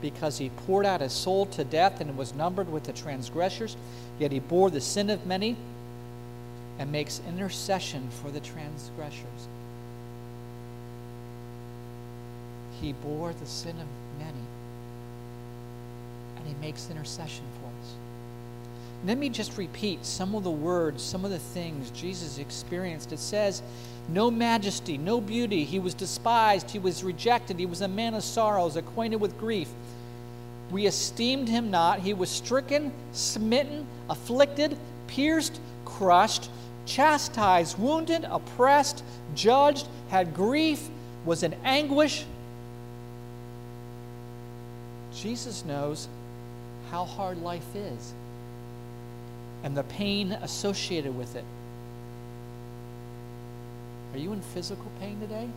because 0.00 0.38
he 0.38 0.50
poured 0.50 0.86
out 0.86 1.00
his 1.00 1.12
soul 1.12 1.46
to 1.46 1.64
death 1.64 2.00
and 2.00 2.16
was 2.16 2.34
numbered 2.34 2.70
with 2.70 2.84
the 2.84 2.92
transgressors. 2.92 3.76
Yet 4.18 4.32
he 4.32 4.40
bore 4.40 4.70
the 4.70 4.80
sin 4.80 5.10
of 5.10 5.26
many 5.26 5.56
and 6.78 6.90
makes 6.90 7.20
intercession 7.28 8.08
for 8.10 8.30
the 8.30 8.40
transgressors. 8.40 9.48
He 12.80 12.94
bore 12.94 13.32
the 13.34 13.46
sin 13.46 13.76
of 13.78 13.86
many, 14.18 14.46
and 16.36 16.46
He 16.46 16.54
makes 16.54 16.88
intercession. 16.90 17.44
Let 19.06 19.16
me 19.16 19.30
just 19.30 19.56
repeat 19.56 20.04
some 20.04 20.34
of 20.34 20.44
the 20.44 20.50
words, 20.50 21.02
some 21.02 21.24
of 21.24 21.30
the 21.30 21.38
things 21.38 21.90
Jesus 21.90 22.38
experienced. 22.38 23.12
It 23.12 23.18
says, 23.18 23.62
No 24.08 24.30
majesty, 24.30 24.98
no 24.98 25.20
beauty. 25.20 25.64
He 25.64 25.78
was 25.78 25.94
despised, 25.94 26.70
he 26.70 26.78
was 26.78 27.02
rejected, 27.02 27.58
he 27.58 27.66
was 27.66 27.80
a 27.80 27.88
man 27.88 28.12
of 28.14 28.22
sorrows, 28.22 28.76
acquainted 28.76 29.16
with 29.16 29.38
grief. 29.38 29.68
We 30.70 30.86
esteemed 30.86 31.48
him 31.48 31.70
not. 31.70 32.00
He 32.00 32.12
was 32.12 32.28
stricken, 32.28 32.92
smitten, 33.12 33.86
afflicted, 34.10 34.76
pierced, 35.06 35.58
crushed, 35.84 36.50
chastised, 36.84 37.78
wounded, 37.78 38.24
oppressed, 38.30 39.02
judged, 39.34 39.88
had 40.10 40.34
grief, 40.34 40.88
was 41.24 41.42
in 41.42 41.54
anguish. 41.64 42.24
Jesus 45.14 45.64
knows 45.64 46.06
how 46.90 47.04
hard 47.04 47.42
life 47.42 47.74
is 47.74 48.12
and 49.62 49.76
the 49.76 49.82
pain 49.84 50.32
associated 50.32 51.16
with 51.16 51.36
it. 51.36 51.44
Are 54.12 54.18
you 54.18 54.32
in 54.32 54.40
physical 54.40 54.90
pain 55.00 55.20
today? 55.20 55.48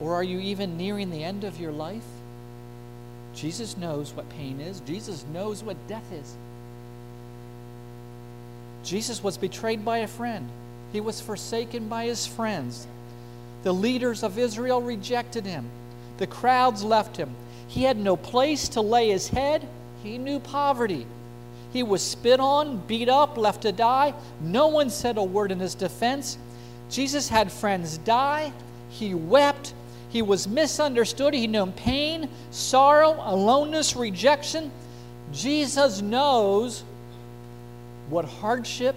Or 0.00 0.14
are 0.14 0.22
you 0.22 0.40
even 0.40 0.76
nearing 0.76 1.10
the 1.10 1.22
end 1.22 1.44
of 1.44 1.60
your 1.60 1.72
life? 1.72 2.04
Jesus 3.34 3.76
knows 3.76 4.12
what 4.12 4.28
pain 4.30 4.60
is, 4.60 4.80
Jesus 4.80 5.24
knows 5.32 5.62
what 5.62 5.76
death 5.88 6.10
is. 6.12 6.34
Jesus 8.84 9.22
was 9.22 9.38
betrayed 9.38 9.84
by 9.84 9.98
a 9.98 10.08
friend, 10.08 10.48
he 10.92 11.00
was 11.00 11.20
forsaken 11.20 11.88
by 11.88 12.06
his 12.06 12.26
friends. 12.26 12.86
The 13.64 13.72
leaders 13.72 14.22
of 14.22 14.38
Israel 14.38 14.82
rejected 14.82 15.46
him, 15.46 15.64
the 16.18 16.26
crowds 16.26 16.84
left 16.84 17.16
him. 17.16 17.34
He 17.66 17.82
had 17.82 17.96
no 17.96 18.16
place 18.16 18.68
to 18.70 18.80
lay 18.80 19.08
his 19.08 19.28
head. 19.28 19.66
He 20.02 20.18
knew 20.18 20.38
poverty. 20.38 21.06
He 21.74 21.82
was 21.82 22.02
spit 22.02 22.38
on, 22.38 22.78
beat 22.86 23.08
up, 23.08 23.36
left 23.36 23.62
to 23.62 23.72
die. 23.72 24.14
No 24.40 24.68
one 24.68 24.90
said 24.90 25.18
a 25.18 25.24
word 25.24 25.50
in 25.50 25.58
his 25.58 25.74
defense. 25.74 26.38
Jesus 26.88 27.28
had 27.28 27.50
friends 27.50 27.98
die. 27.98 28.52
He 28.90 29.12
wept. 29.12 29.74
He 30.08 30.22
was 30.22 30.46
misunderstood. 30.46 31.34
He 31.34 31.48
knew 31.48 31.66
pain, 31.66 32.30
sorrow, 32.52 33.20
aloneness, 33.24 33.96
rejection. 33.96 34.70
Jesus 35.32 36.00
knows 36.00 36.84
what 38.08 38.24
hardship 38.24 38.94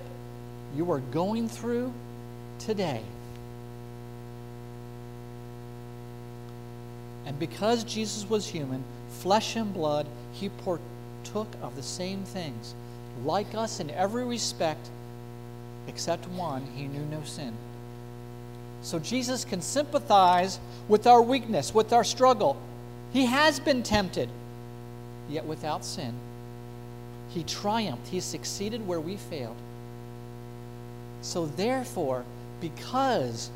you 0.76 0.92
are 0.92 1.00
going 1.00 1.50
through 1.50 1.92
today. 2.60 3.02
And 7.26 7.40
because 7.40 7.84
Jesus 7.84 8.30
was 8.30 8.48
human, 8.48 8.84
flesh 9.10 9.56
and 9.56 9.74
blood, 9.74 10.06
he 10.34 10.50
partook 10.50 10.82
of 11.36 11.76
the 11.76 11.84
same 11.84 12.24
things. 12.24 12.76
Like 13.26 13.56
us 13.56 13.80
in 13.80 13.90
every 13.92 14.26
respect, 14.26 14.90
except 15.88 16.28
one, 16.30 16.66
he 16.76 16.88
knew 16.88 17.06
no 17.06 17.24
sin. 17.24 17.54
So 18.82 19.00
Jesus 19.00 19.44
can 19.44 19.62
sympathize 19.62 20.60
with 20.88 21.08
our 21.08 21.22
weakness, 21.22 21.74
with 21.74 21.94
our 21.94 22.04
struggle. 22.04 22.58
He 23.12 23.26
has 23.26 23.60
been 23.60 23.84
tempted, 23.84 24.30
yet 25.30 25.46
without 25.46 25.84
sin. 25.84 26.14
He 27.30 27.44
triumphed. 27.44 28.08
He 28.08 28.20
succeeded 28.20 28.88
where 28.88 29.00
we 29.00 29.18
failed. 29.18 29.56
So, 31.22 31.48
therefore, 31.48 32.24
because 32.62 33.50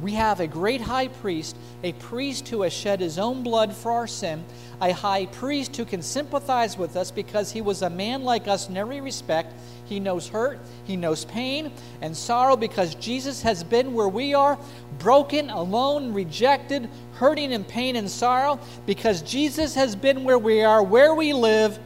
we 0.00 0.12
have 0.12 0.38
a 0.38 0.46
great 0.46 0.80
high 0.80 1.08
priest, 1.08 1.56
a 1.82 1.92
priest 1.92 2.48
who 2.48 2.62
has 2.62 2.72
shed 2.72 3.00
his 3.00 3.18
own 3.18 3.42
blood 3.42 3.74
for 3.74 3.90
our 3.90 4.06
sin, 4.06 4.44
a 4.80 4.92
high 4.92 5.26
priest 5.26 5.76
who 5.76 5.84
can 5.84 6.02
sympathize 6.02 6.78
with 6.78 6.96
us 6.96 7.10
because 7.10 7.50
he 7.50 7.60
was 7.60 7.82
a 7.82 7.90
man 7.90 8.22
like 8.22 8.46
us 8.46 8.68
in 8.68 8.76
every 8.76 9.00
respect. 9.00 9.52
He 9.86 9.98
knows 9.98 10.28
hurt, 10.28 10.60
he 10.84 10.96
knows 10.96 11.24
pain 11.24 11.72
and 12.00 12.16
sorrow 12.16 12.56
because 12.56 12.94
Jesus 12.94 13.42
has 13.42 13.64
been 13.64 13.94
where 13.94 14.08
we 14.08 14.34
are, 14.34 14.58
broken, 14.98 15.50
alone, 15.50 16.12
rejected, 16.12 16.88
hurting 17.14 17.50
in 17.50 17.64
pain 17.64 17.96
and 17.96 18.08
sorrow, 18.08 18.60
because 18.86 19.22
Jesus 19.22 19.74
has 19.74 19.96
been 19.96 20.22
where 20.22 20.38
we 20.38 20.62
are, 20.62 20.82
where 20.82 21.14
we 21.14 21.32
live. 21.32 21.78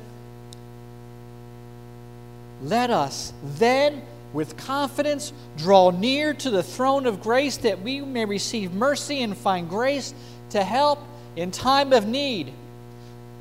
Let 2.62 2.90
us 2.90 3.33
then 3.42 4.02
with 4.32 4.56
confidence 4.56 5.32
draw 5.56 5.90
near 5.90 6.34
to 6.34 6.50
the 6.50 6.62
throne 6.62 7.06
of 7.06 7.22
grace 7.22 7.58
that 7.58 7.82
we 7.82 8.00
may 8.00 8.24
receive 8.24 8.72
mercy 8.72 9.22
and 9.22 9.36
find 9.36 9.68
grace 9.68 10.14
to 10.50 10.62
help 10.62 11.00
in 11.36 11.50
time 11.50 11.92
of 11.92 12.06
need. 12.06 12.52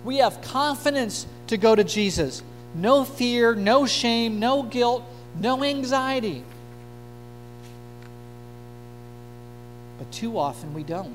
We 0.04 0.18
have 0.18 0.42
confidence 0.42 1.26
to 1.48 1.58
go 1.58 1.76
to 1.76 1.84
Jesus. 1.84 2.42
No 2.74 3.04
fear, 3.04 3.56
no 3.56 3.86
shame, 3.86 4.40
no 4.40 4.64
guilt, 4.64 5.04
no 5.40 5.64
anxiety. 5.64 6.44
But 9.98 10.12
too 10.12 10.38
often 10.38 10.74
we 10.74 10.84
don't 10.84 11.14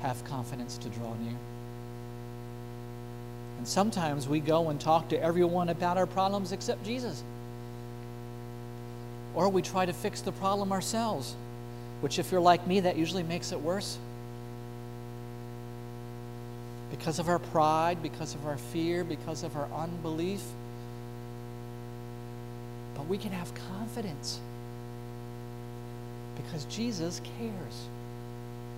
have 0.00 0.24
confidence 0.24 0.78
to 0.78 0.88
draw 0.88 1.14
near. 1.22 1.36
And 3.58 3.68
sometimes 3.68 4.26
we 4.26 4.40
go 4.40 4.70
and 4.70 4.80
talk 4.80 5.08
to 5.10 5.22
everyone 5.22 5.68
about 5.68 5.96
our 5.96 6.06
problems 6.06 6.50
except 6.50 6.84
Jesus. 6.84 7.22
Or 9.34 9.48
we 9.48 9.62
try 9.62 9.86
to 9.86 9.92
fix 9.92 10.20
the 10.20 10.32
problem 10.32 10.72
ourselves, 10.72 11.34
which, 12.00 12.18
if 12.18 12.30
you're 12.30 12.40
like 12.40 12.66
me, 12.66 12.80
that 12.80 12.96
usually 12.96 13.22
makes 13.22 13.52
it 13.52 13.60
worse. 13.60 13.98
Because 16.90 17.18
of 17.18 17.28
our 17.28 17.38
pride, 17.38 18.02
because 18.02 18.34
of 18.34 18.46
our 18.46 18.58
fear, 18.58 19.04
because 19.04 19.42
of 19.42 19.56
our 19.56 19.68
unbelief. 19.74 20.42
But 22.94 23.06
we 23.06 23.16
can 23.16 23.32
have 23.32 23.52
confidence 23.70 24.38
because 26.36 26.64
Jesus 26.66 27.20
cares. 27.38 27.86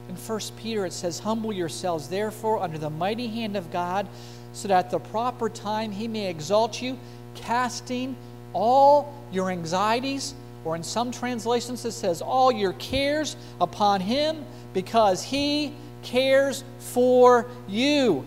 In 0.09 0.17
1 0.17 0.41
Peter, 0.57 0.85
it 0.85 0.93
says, 0.93 1.19
Humble 1.19 1.53
yourselves, 1.53 2.09
therefore, 2.09 2.63
under 2.63 2.79
the 2.79 2.91
mighty 2.91 3.27
hand 3.27 3.57
of 3.57 3.71
God, 3.73 4.07
so 4.53 4.69
that 4.69 4.87
at 4.87 4.91
the 4.91 4.99
proper 4.99 5.49
time 5.49 5.91
he 5.91 6.07
may 6.07 6.29
exalt 6.29 6.81
you, 6.81 6.99
casting 7.35 8.17
all 8.53 9.13
your 9.33 9.51
anxieties 9.51 10.35
or 10.65 10.77
in 10.77 10.83
some 10.83 11.11
translations, 11.11 11.85
it 11.85 11.93
says, 11.93 12.23
All 12.23 12.51
your 12.51 12.73
cares 12.75 13.37
upon 13.61 14.01
him 14.01 14.45
because 14.73 15.23
he 15.23 15.73
cares 16.03 16.65
for 16.79 17.47
you. 17.69 18.25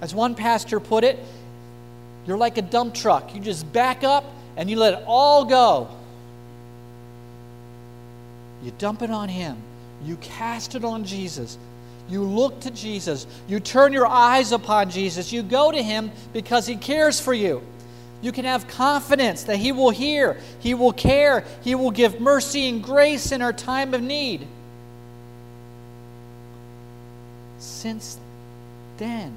As 0.00 0.14
one 0.14 0.34
pastor 0.34 0.80
put 0.80 1.04
it, 1.04 1.18
you're 2.26 2.36
like 2.36 2.58
a 2.58 2.62
dump 2.62 2.94
truck. 2.94 3.34
You 3.34 3.40
just 3.40 3.70
back 3.72 4.04
up 4.04 4.24
and 4.56 4.70
you 4.70 4.76
let 4.76 4.94
it 4.94 5.04
all 5.06 5.44
go. 5.44 5.88
You 8.62 8.72
dump 8.78 9.02
it 9.02 9.10
on 9.10 9.28
him, 9.28 9.56
you 10.04 10.16
cast 10.16 10.74
it 10.74 10.84
on 10.84 11.04
Jesus. 11.04 11.58
You 12.08 12.22
look 12.22 12.60
to 12.60 12.70
Jesus. 12.70 13.26
You 13.48 13.60
turn 13.60 13.92
your 13.92 14.06
eyes 14.06 14.52
upon 14.52 14.88
Jesus. 14.88 15.30
You 15.30 15.42
go 15.42 15.70
to 15.70 15.82
him 15.82 16.10
because 16.32 16.66
he 16.66 16.76
cares 16.76 17.20
for 17.20 17.34
you. 17.34 17.62
You 18.20 18.32
can 18.32 18.44
have 18.44 18.66
confidence 18.66 19.44
that 19.44 19.56
He 19.56 19.72
will 19.72 19.90
hear, 19.90 20.36
He 20.58 20.74
will 20.74 20.92
care, 20.92 21.44
He 21.62 21.74
will 21.74 21.90
give 21.90 22.20
mercy 22.20 22.68
and 22.68 22.82
grace 22.82 23.32
in 23.32 23.42
our 23.42 23.52
time 23.52 23.94
of 23.94 24.02
need. 24.02 24.46
Since 27.58 28.18
then, 28.96 29.32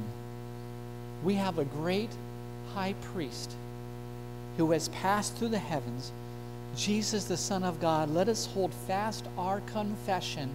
we 1.24 1.36
have 1.36 1.60
a 1.60 1.66
great 1.66 2.10
high 2.74 2.94
priest 3.14 3.56
who 4.58 4.72
has 4.72 4.90
passed 4.90 5.36
through 5.36 5.50
the 5.50 5.60
heavens, 5.60 6.12
Jesus, 6.76 7.26
the 7.26 7.38
Son 7.38 7.64
of 7.64 7.80
God. 7.80 8.10
Let 8.10 8.28
us 8.28 8.48
hold 8.48 8.74
fast 8.74 9.26
our 9.38 9.62
confession. 9.62 10.50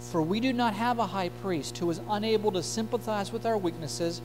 For 0.00 0.20
we 0.20 0.40
do 0.40 0.52
not 0.52 0.74
have 0.74 0.98
a 0.98 1.06
high 1.06 1.30
priest 1.42 1.78
who 1.78 1.90
is 1.90 2.00
unable 2.10 2.52
to 2.52 2.62
sympathize 2.62 3.32
with 3.32 3.46
our 3.46 3.56
weaknesses, 3.56 4.20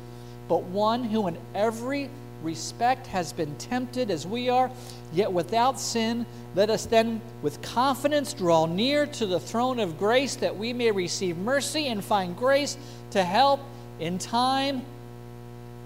but 0.47 0.63
one 0.63 1.03
who 1.05 1.27
in 1.27 1.37
every 1.55 2.09
respect 2.43 3.07
has 3.07 3.33
been 3.33 3.55
tempted 3.55 4.11
as 4.11 4.25
we 4.25 4.49
are, 4.49 4.71
yet 5.13 5.31
without 5.31 5.79
sin. 5.79 6.25
Let 6.55 6.69
us 6.69 6.85
then 6.85 7.21
with 7.41 7.61
confidence 7.61 8.33
draw 8.33 8.65
near 8.65 9.05
to 9.05 9.25
the 9.25 9.39
throne 9.39 9.79
of 9.79 9.97
grace 9.97 10.35
that 10.37 10.57
we 10.57 10.73
may 10.73 10.91
receive 10.91 11.37
mercy 11.37 11.87
and 11.87 12.03
find 12.03 12.35
grace 12.35 12.77
to 13.11 13.23
help 13.23 13.61
in 13.99 14.17
time 14.17 14.83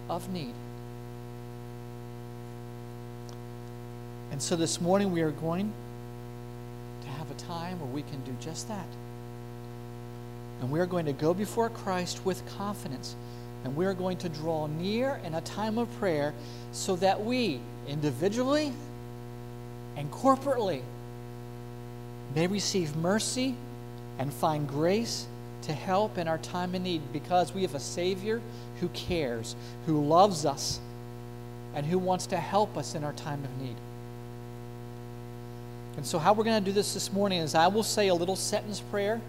of 0.09 0.31
need. 0.31 0.53
And 4.31 4.41
so 4.41 4.55
this 4.55 4.81
morning 4.81 5.11
we 5.11 5.21
are 5.21 5.31
going 5.31 5.71
to 7.01 7.07
have 7.07 7.29
a 7.31 7.35
time 7.35 7.79
where 7.79 7.89
we 7.89 8.01
can 8.01 8.21
do 8.23 8.35
just 8.39 8.67
that. 8.67 8.87
And 10.61 10.71
we 10.71 10.79
are 10.79 10.85
going 10.85 11.05
to 11.05 11.13
go 11.13 11.33
before 11.33 11.69
Christ 11.69 12.25
with 12.25 12.45
confidence. 12.57 13.15
And 13.65 13.75
we 13.75 13.87
are 13.87 13.95
going 13.95 14.17
to 14.17 14.29
draw 14.29 14.67
near 14.67 15.19
in 15.25 15.33
a 15.33 15.41
time 15.41 15.79
of 15.79 15.91
prayer 15.97 16.35
so 16.71 16.95
that 16.97 17.25
we, 17.25 17.59
individually 17.87 18.71
and 19.97 20.11
corporately, 20.11 20.83
may 22.35 22.45
receive 22.45 22.95
mercy 22.95 23.55
and 24.19 24.31
find 24.31 24.67
grace 24.67 25.25
to 25.63 25.73
help 25.73 26.19
in 26.19 26.27
our 26.27 26.37
time 26.37 26.75
of 26.75 26.83
need 26.83 27.01
because 27.11 27.55
we 27.55 27.63
have 27.63 27.73
a 27.73 27.79
Savior 27.79 28.39
who 28.81 28.87
cares, 28.89 29.55
who 29.87 30.05
loves 30.05 30.45
us, 30.45 30.79
and 31.73 31.87
who 31.87 31.97
wants 31.97 32.27
to 32.27 32.37
help 32.37 32.77
us 32.77 32.93
in 32.93 33.03
our 33.03 33.13
time 33.13 33.43
of 33.43 33.61
need. 33.61 33.75
And 35.97 36.05
so, 36.05 36.19
how 36.19 36.33
we're 36.33 36.43
going 36.43 36.63
to 36.63 36.69
do 36.69 36.73
this 36.73 36.93
this 36.93 37.11
morning 37.11 37.39
is 37.39 37.55
I 37.55 37.67
will 37.67 37.81
say 37.81 38.09
a 38.09 38.13
little 38.13 38.35
sentence 38.35 38.79
prayer, 38.79 39.19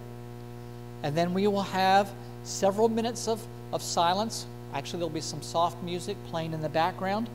and 1.03 1.17
then 1.17 1.33
we 1.33 1.47
will 1.47 1.63
have 1.63 2.11
several 2.45 2.91
minutes 2.91 3.29
of 3.29 3.43
of 3.73 3.83
silence. 3.83 4.47
Actually, 4.75 4.99
there'll 5.01 5.11
be 5.11 5.21
some 5.21 5.43
soft 5.43 5.83
music 5.83 6.17
playing 6.31 6.53
in 6.53 6.63
the 6.63 6.69
background, 6.69 7.29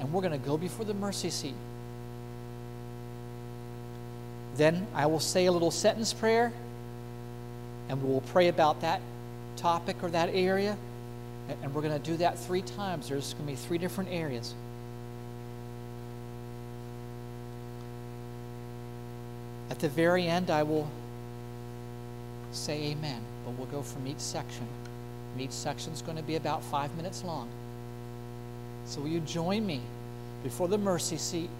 and 0.00 0.12
we're 0.12 0.22
going 0.22 0.32
to 0.32 0.46
go 0.46 0.56
before 0.56 0.84
the 0.84 0.94
mercy 0.94 1.30
seat. 1.30 1.54
Then 4.56 4.86
I 4.94 5.06
will 5.06 5.20
say 5.20 5.46
a 5.46 5.52
little 5.52 5.70
sentence 5.70 6.12
prayer, 6.12 6.52
and 7.88 8.02
we 8.02 8.08
will 8.08 8.22
pray 8.22 8.48
about 8.48 8.80
that 8.80 9.00
topic 9.56 9.96
or 10.02 10.10
that 10.10 10.30
area. 10.32 10.76
And 11.62 11.74
we're 11.74 11.82
going 11.82 11.98
to 11.98 12.04
do 12.04 12.16
that 12.18 12.38
three 12.38 12.62
times. 12.62 13.08
There's 13.08 13.32
going 13.34 13.46
to 13.46 13.52
be 13.52 13.56
three 13.56 13.78
different 13.78 14.10
areas. 14.10 14.54
At 19.70 19.78
the 19.78 19.88
very 19.88 20.26
end, 20.26 20.50
I 20.50 20.62
will 20.62 20.88
say 22.52 22.90
amen, 22.90 23.20
but 23.44 23.52
we'll 23.52 23.66
go 23.68 23.82
from 23.82 24.06
each 24.06 24.18
section. 24.18 24.66
And 25.32 25.42
each 25.42 25.52
section 25.52 25.92
is 25.92 26.02
going 26.02 26.16
to 26.16 26.22
be 26.22 26.36
about 26.36 26.62
five 26.64 26.94
minutes 26.96 27.24
long. 27.24 27.48
So, 28.86 29.00
will 29.00 29.08
you 29.08 29.20
join 29.20 29.66
me 29.66 29.80
before 30.42 30.68
the 30.68 30.78
mercy 30.78 31.18
seat 31.18 31.50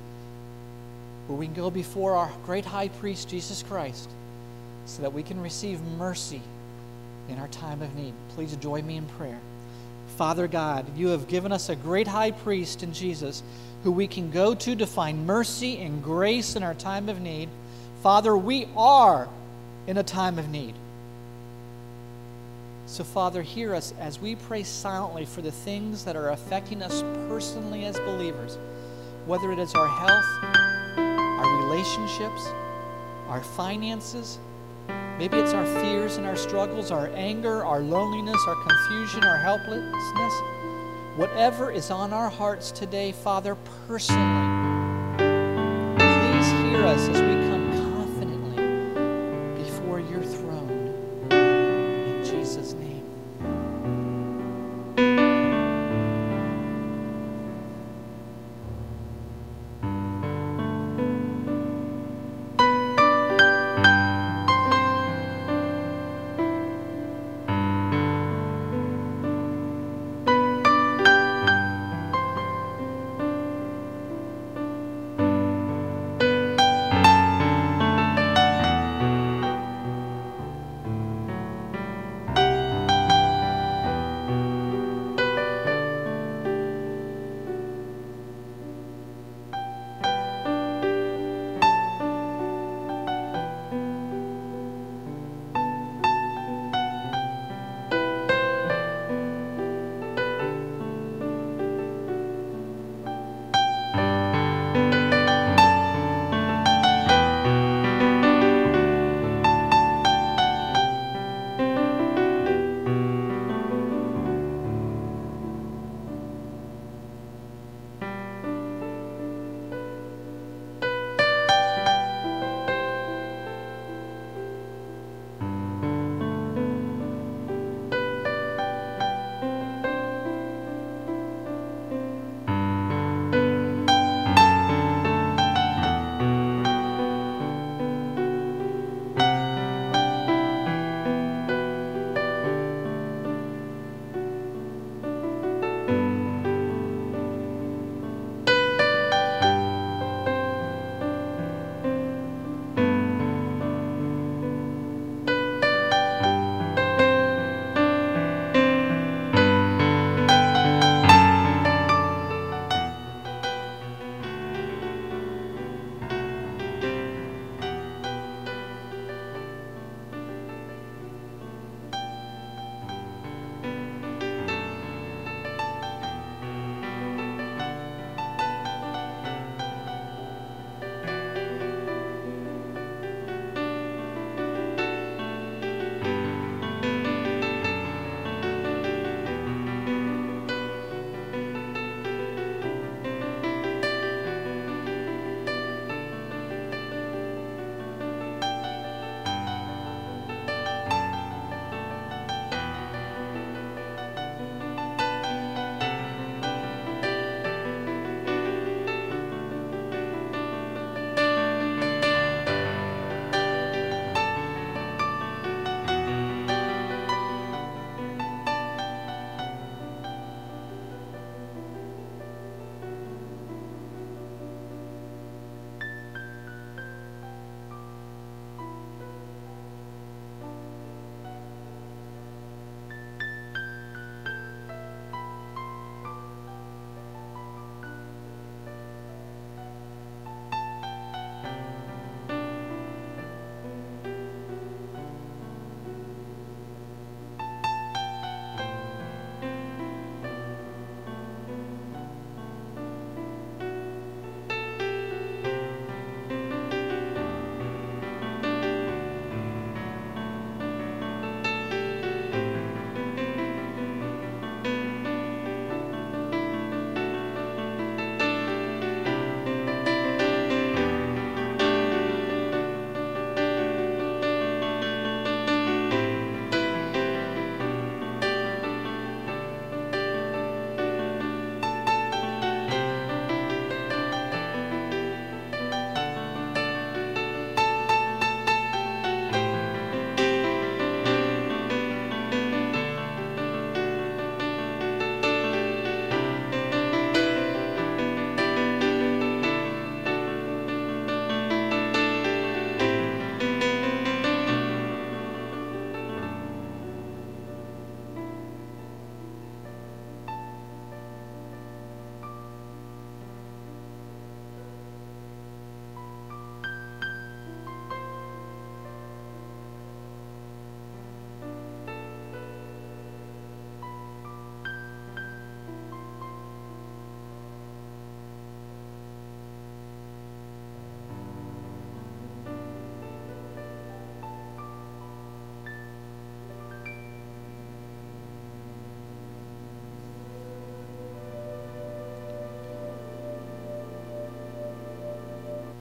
where 1.26 1.38
we 1.38 1.46
can 1.46 1.54
go 1.54 1.70
before 1.70 2.14
our 2.14 2.30
great 2.46 2.64
high 2.64 2.88
priest, 2.88 3.28
Jesus 3.28 3.62
Christ, 3.62 4.08
so 4.86 5.02
that 5.02 5.12
we 5.12 5.22
can 5.22 5.42
receive 5.42 5.80
mercy 5.98 6.40
in 7.28 7.38
our 7.38 7.48
time 7.48 7.82
of 7.82 7.94
need? 7.94 8.14
Please 8.30 8.56
join 8.56 8.86
me 8.86 8.96
in 8.96 9.06
prayer. 9.06 9.38
Father 10.16 10.48
God, 10.48 10.84
you 10.96 11.08
have 11.08 11.28
given 11.28 11.52
us 11.52 11.68
a 11.68 11.76
great 11.76 12.08
high 12.08 12.30
priest 12.30 12.82
in 12.82 12.92
Jesus 12.92 13.42
who 13.84 13.92
we 13.92 14.06
can 14.06 14.30
go 14.30 14.54
to 14.54 14.74
to 14.74 14.86
find 14.86 15.26
mercy 15.26 15.78
and 15.78 16.02
grace 16.02 16.56
in 16.56 16.62
our 16.62 16.74
time 16.74 17.08
of 17.08 17.20
need. 17.20 17.48
Father, 18.02 18.36
we 18.36 18.66
are 18.76 19.28
in 19.86 19.98
a 19.98 20.02
time 20.02 20.38
of 20.38 20.48
need. 20.48 20.74
So, 22.88 23.04
Father, 23.04 23.42
hear 23.42 23.74
us 23.74 23.92
as 24.00 24.18
we 24.18 24.34
pray 24.34 24.62
silently 24.62 25.26
for 25.26 25.42
the 25.42 25.52
things 25.52 26.06
that 26.06 26.16
are 26.16 26.30
affecting 26.30 26.82
us 26.82 27.02
personally 27.28 27.84
as 27.84 28.00
believers, 28.00 28.58
whether 29.26 29.52
it 29.52 29.58
is 29.58 29.74
our 29.74 29.86
health, 29.86 30.24
our 30.96 31.64
relationships, 31.66 32.48
our 33.28 33.42
finances. 33.42 34.38
Maybe 35.18 35.36
it's 35.36 35.52
our 35.52 35.66
fears 35.82 36.16
and 36.16 36.26
our 36.26 36.34
struggles, 36.34 36.90
our 36.90 37.08
anger, 37.08 37.62
our 37.62 37.80
loneliness, 37.80 38.40
our 38.48 38.56
confusion, 38.66 39.22
our 39.22 39.36
helplessness. 39.36 40.32
Whatever 41.16 41.70
is 41.70 41.90
on 41.90 42.14
our 42.14 42.30
hearts 42.30 42.70
today, 42.70 43.12
Father, 43.12 43.54
personally, 43.86 44.22
please 45.98 46.50
hear 46.62 46.86
us 46.86 47.06
as 47.10 47.20
we 47.20 47.47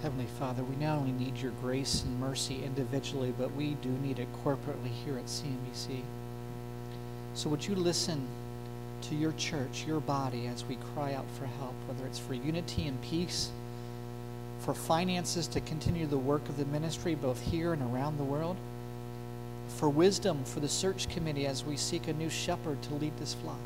Heavenly 0.07 0.31
Father, 0.39 0.63
we 0.63 0.77
not 0.77 0.99
only 0.99 1.11
need 1.11 1.35
your 1.35 1.51
grace 1.61 2.03
and 2.03 2.17
mercy 2.17 2.63
individually, 2.63 3.33
but 3.37 3.53
we 3.57 3.73
do 3.81 3.89
need 3.89 4.19
it 4.19 4.29
corporately 4.41 4.89
here 5.03 5.17
at 5.17 5.25
CMBC. 5.25 5.99
So 7.33 7.49
would 7.49 7.67
you 7.67 7.75
listen 7.75 8.25
to 9.01 9.15
your 9.15 9.33
church, 9.33 9.83
your 9.85 9.99
body, 9.99 10.47
as 10.47 10.63
we 10.63 10.77
cry 10.95 11.13
out 11.13 11.25
for 11.37 11.45
help, 11.45 11.73
whether 11.89 12.07
it's 12.07 12.19
for 12.19 12.35
unity 12.35 12.87
and 12.87 13.01
peace, 13.01 13.49
for 14.61 14.73
finances 14.73 15.45
to 15.47 15.59
continue 15.59 16.07
the 16.07 16.17
work 16.17 16.47
of 16.47 16.55
the 16.55 16.63
ministry 16.67 17.13
both 17.13 17.41
here 17.41 17.73
and 17.73 17.81
around 17.93 18.17
the 18.17 18.23
world, 18.23 18.55
for 19.67 19.89
wisdom 19.89 20.41
for 20.45 20.61
the 20.61 20.69
search 20.69 21.09
committee 21.09 21.45
as 21.45 21.65
we 21.65 21.75
seek 21.75 22.07
a 22.07 22.13
new 22.13 22.29
shepherd 22.29 22.81
to 22.83 22.93
lead 22.93 23.11
this 23.17 23.33
flock, 23.33 23.59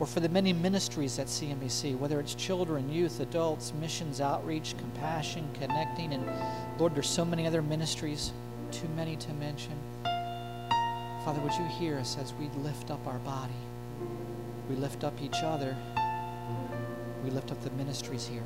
or 0.00 0.06
for 0.06 0.20
the 0.20 0.28
many 0.28 0.52
ministries 0.52 1.18
at 1.18 1.28
CMBC, 1.28 1.96
whether 1.98 2.18
it's 2.20 2.34
children, 2.34 2.90
youth, 2.90 3.20
adults, 3.20 3.72
missions, 3.80 4.20
outreach, 4.20 4.74
compassion, 4.78 5.48
connecting, 5.54 6.12
and 6.12 6.28
Lord, 6.78 6.94
there's 6.94 7.08
so 7.08 7.24
many 7.24 7.46
other 7.46 7.62
ministries, 7.62 8.32
too 8.72 8.88
many 8.96 9.16
to 9.16 9.32
mention. 9.34 9.74
Father, 11.24 11.40
would 11.40 11.54
you 11.54 11.64
hear 11.66 11.96
us 11.98 12.18
as 12.20 12.34
we 12.34 12.48
lift 12.62 12.90
up 12.90 13.06
our 13.06 13.18
body? 13.20 13.52
We 14.68 14.76
lift 14.76 15.04
up 15.04 15.14
each 15.22 15.42
other. 15.42 15.76
We 17.22 17.30
lift 17.30 17.50
up 17.50 17.62
the 17.62 17.70
ministries 17.70 18.26
here. 18.26 18.42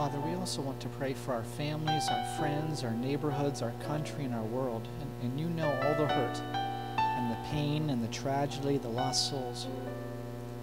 Father, 0.00 0.18
we 0.20 0.34
also 0.34 0.62
want 0.62 0.80
to 0.80 0.88
pray 0.88 1.12
for 1.12 1.34
our 1.34 1.42
families, 1.42 2.08
our 2.08 2.24
friends, 2.38 2.84
our 2.84 2.94
neighborhoods, 2.94 3.60
our 3.60 3.74
country, 3.86 4.24
and 4.24 4.34
our 4.34 4.44
world. 4.44 4.88
And, 4.98 5.30
and 5.30 5.38
you 5.38 5.50
know 5.50 5.66
all 5.66 5.94
the 5.94 6.06
hurt 6.06 6.40
and 6.96 7.30
the 7.30 7.36
pain 7.50 7.90
and 7.90 8.02
the 8.02 8.08
tragedy, 8.08 8.78
the 8.78 8.88
lost 8.88 9.28
souls. 9.28 9.66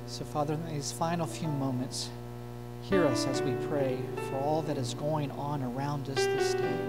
So, 0.08 0.26
Father, 0.26 0.56
in 0.56 0.66
these 0.74 0.92
final 0.92 1.28
few 1.28 1.50
moments, 1.50 2.10
hear 2.82 3.06
us 3.06 3.28
as 3.28 3.44
we 3.44 3.52
pray 3.68 4.00
for 4.28 4.38
all 4.38 4.64
that 4.64 4.76
is 4.76 4.96
going 4.96 5.30
on 5.30 5.62
around 5.62 6.10
us 6.10 6.26
this 6.26 6.56
day. 6.56 6.80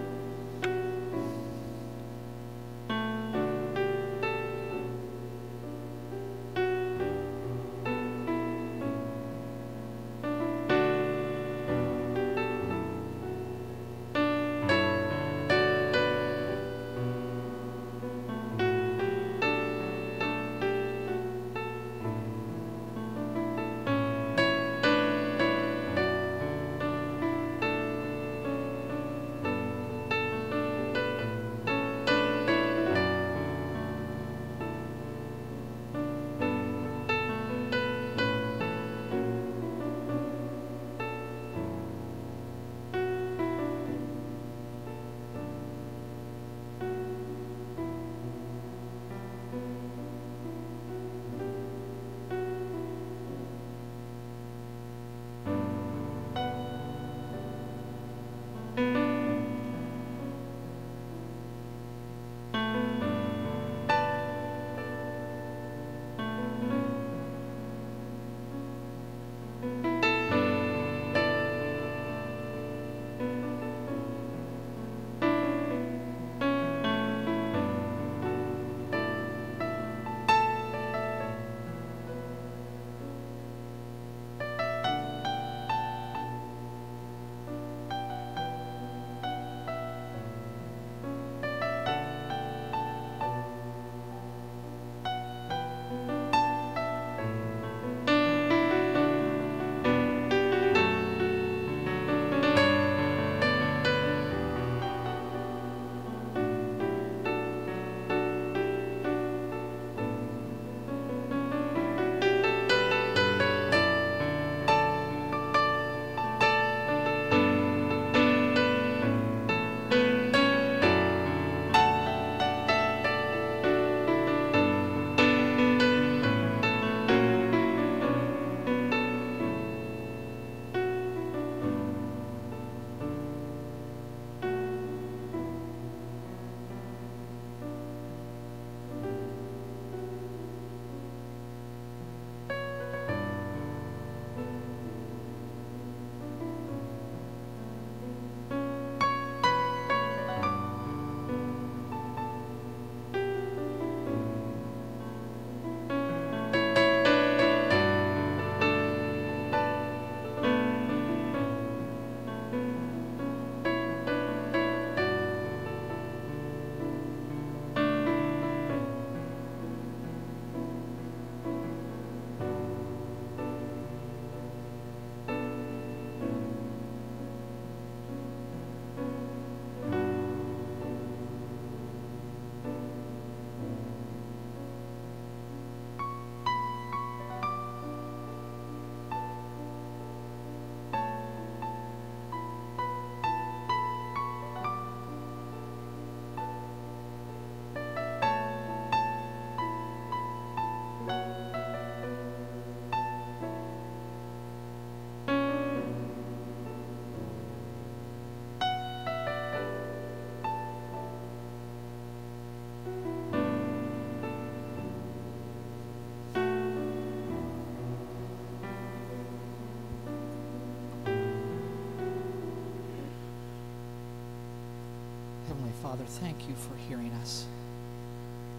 Father, 225.99 226.11
thank 226.21 226.49
you 226.49 226.55
for 226.55 226.77
hearing 226.89 227.11
us 227.21 227.45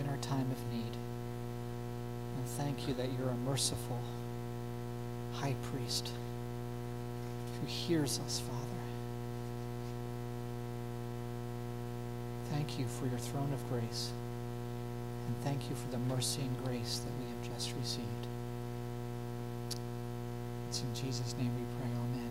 in 0.01 0.09
our 0.09 0.17
time 0.17 0.45
of 0.51 0.73
need. 0.73 0.91
And 2.35 2.45
thank 2.57 2.85
you 2.85 2.93
that 2.95 3.07
you're 3.17 3.29
a 3.29 3.49
merciful 3.49 3.97
high 5.35 5.55
priest 5.71 6.11
who 7.61 7.67
hears 7.67 8.19
us, 8.25 8.41
Father. 8.41 8.81
Thank 12.51 12.77
you 12.77 12.85
for 12.87 13.05
your 13.07 13.19
throne 13.19 13.53
of 13.53 13.69
grace. 13.69 14.11
And 15.27 15.35
thank 15.45 15.69
you 15.69 15.75
for 15.77 15.89
the 15.91 15.99
mercy 16.13 16.41
and 16.41 16.65
grace 16.65 16.99
that 17.05 17.13
we 17.19 17.25
have 17.29 17.55
just 17.55 17.73
received. 17.79 18.27
It's 20.67 20.81
in 20.81 20.93
Jesus' 20.93 21.35
name 21.37 21.51
we 21.55 21.63
pray. 21.79 21.89
Amen. 21.89 22.28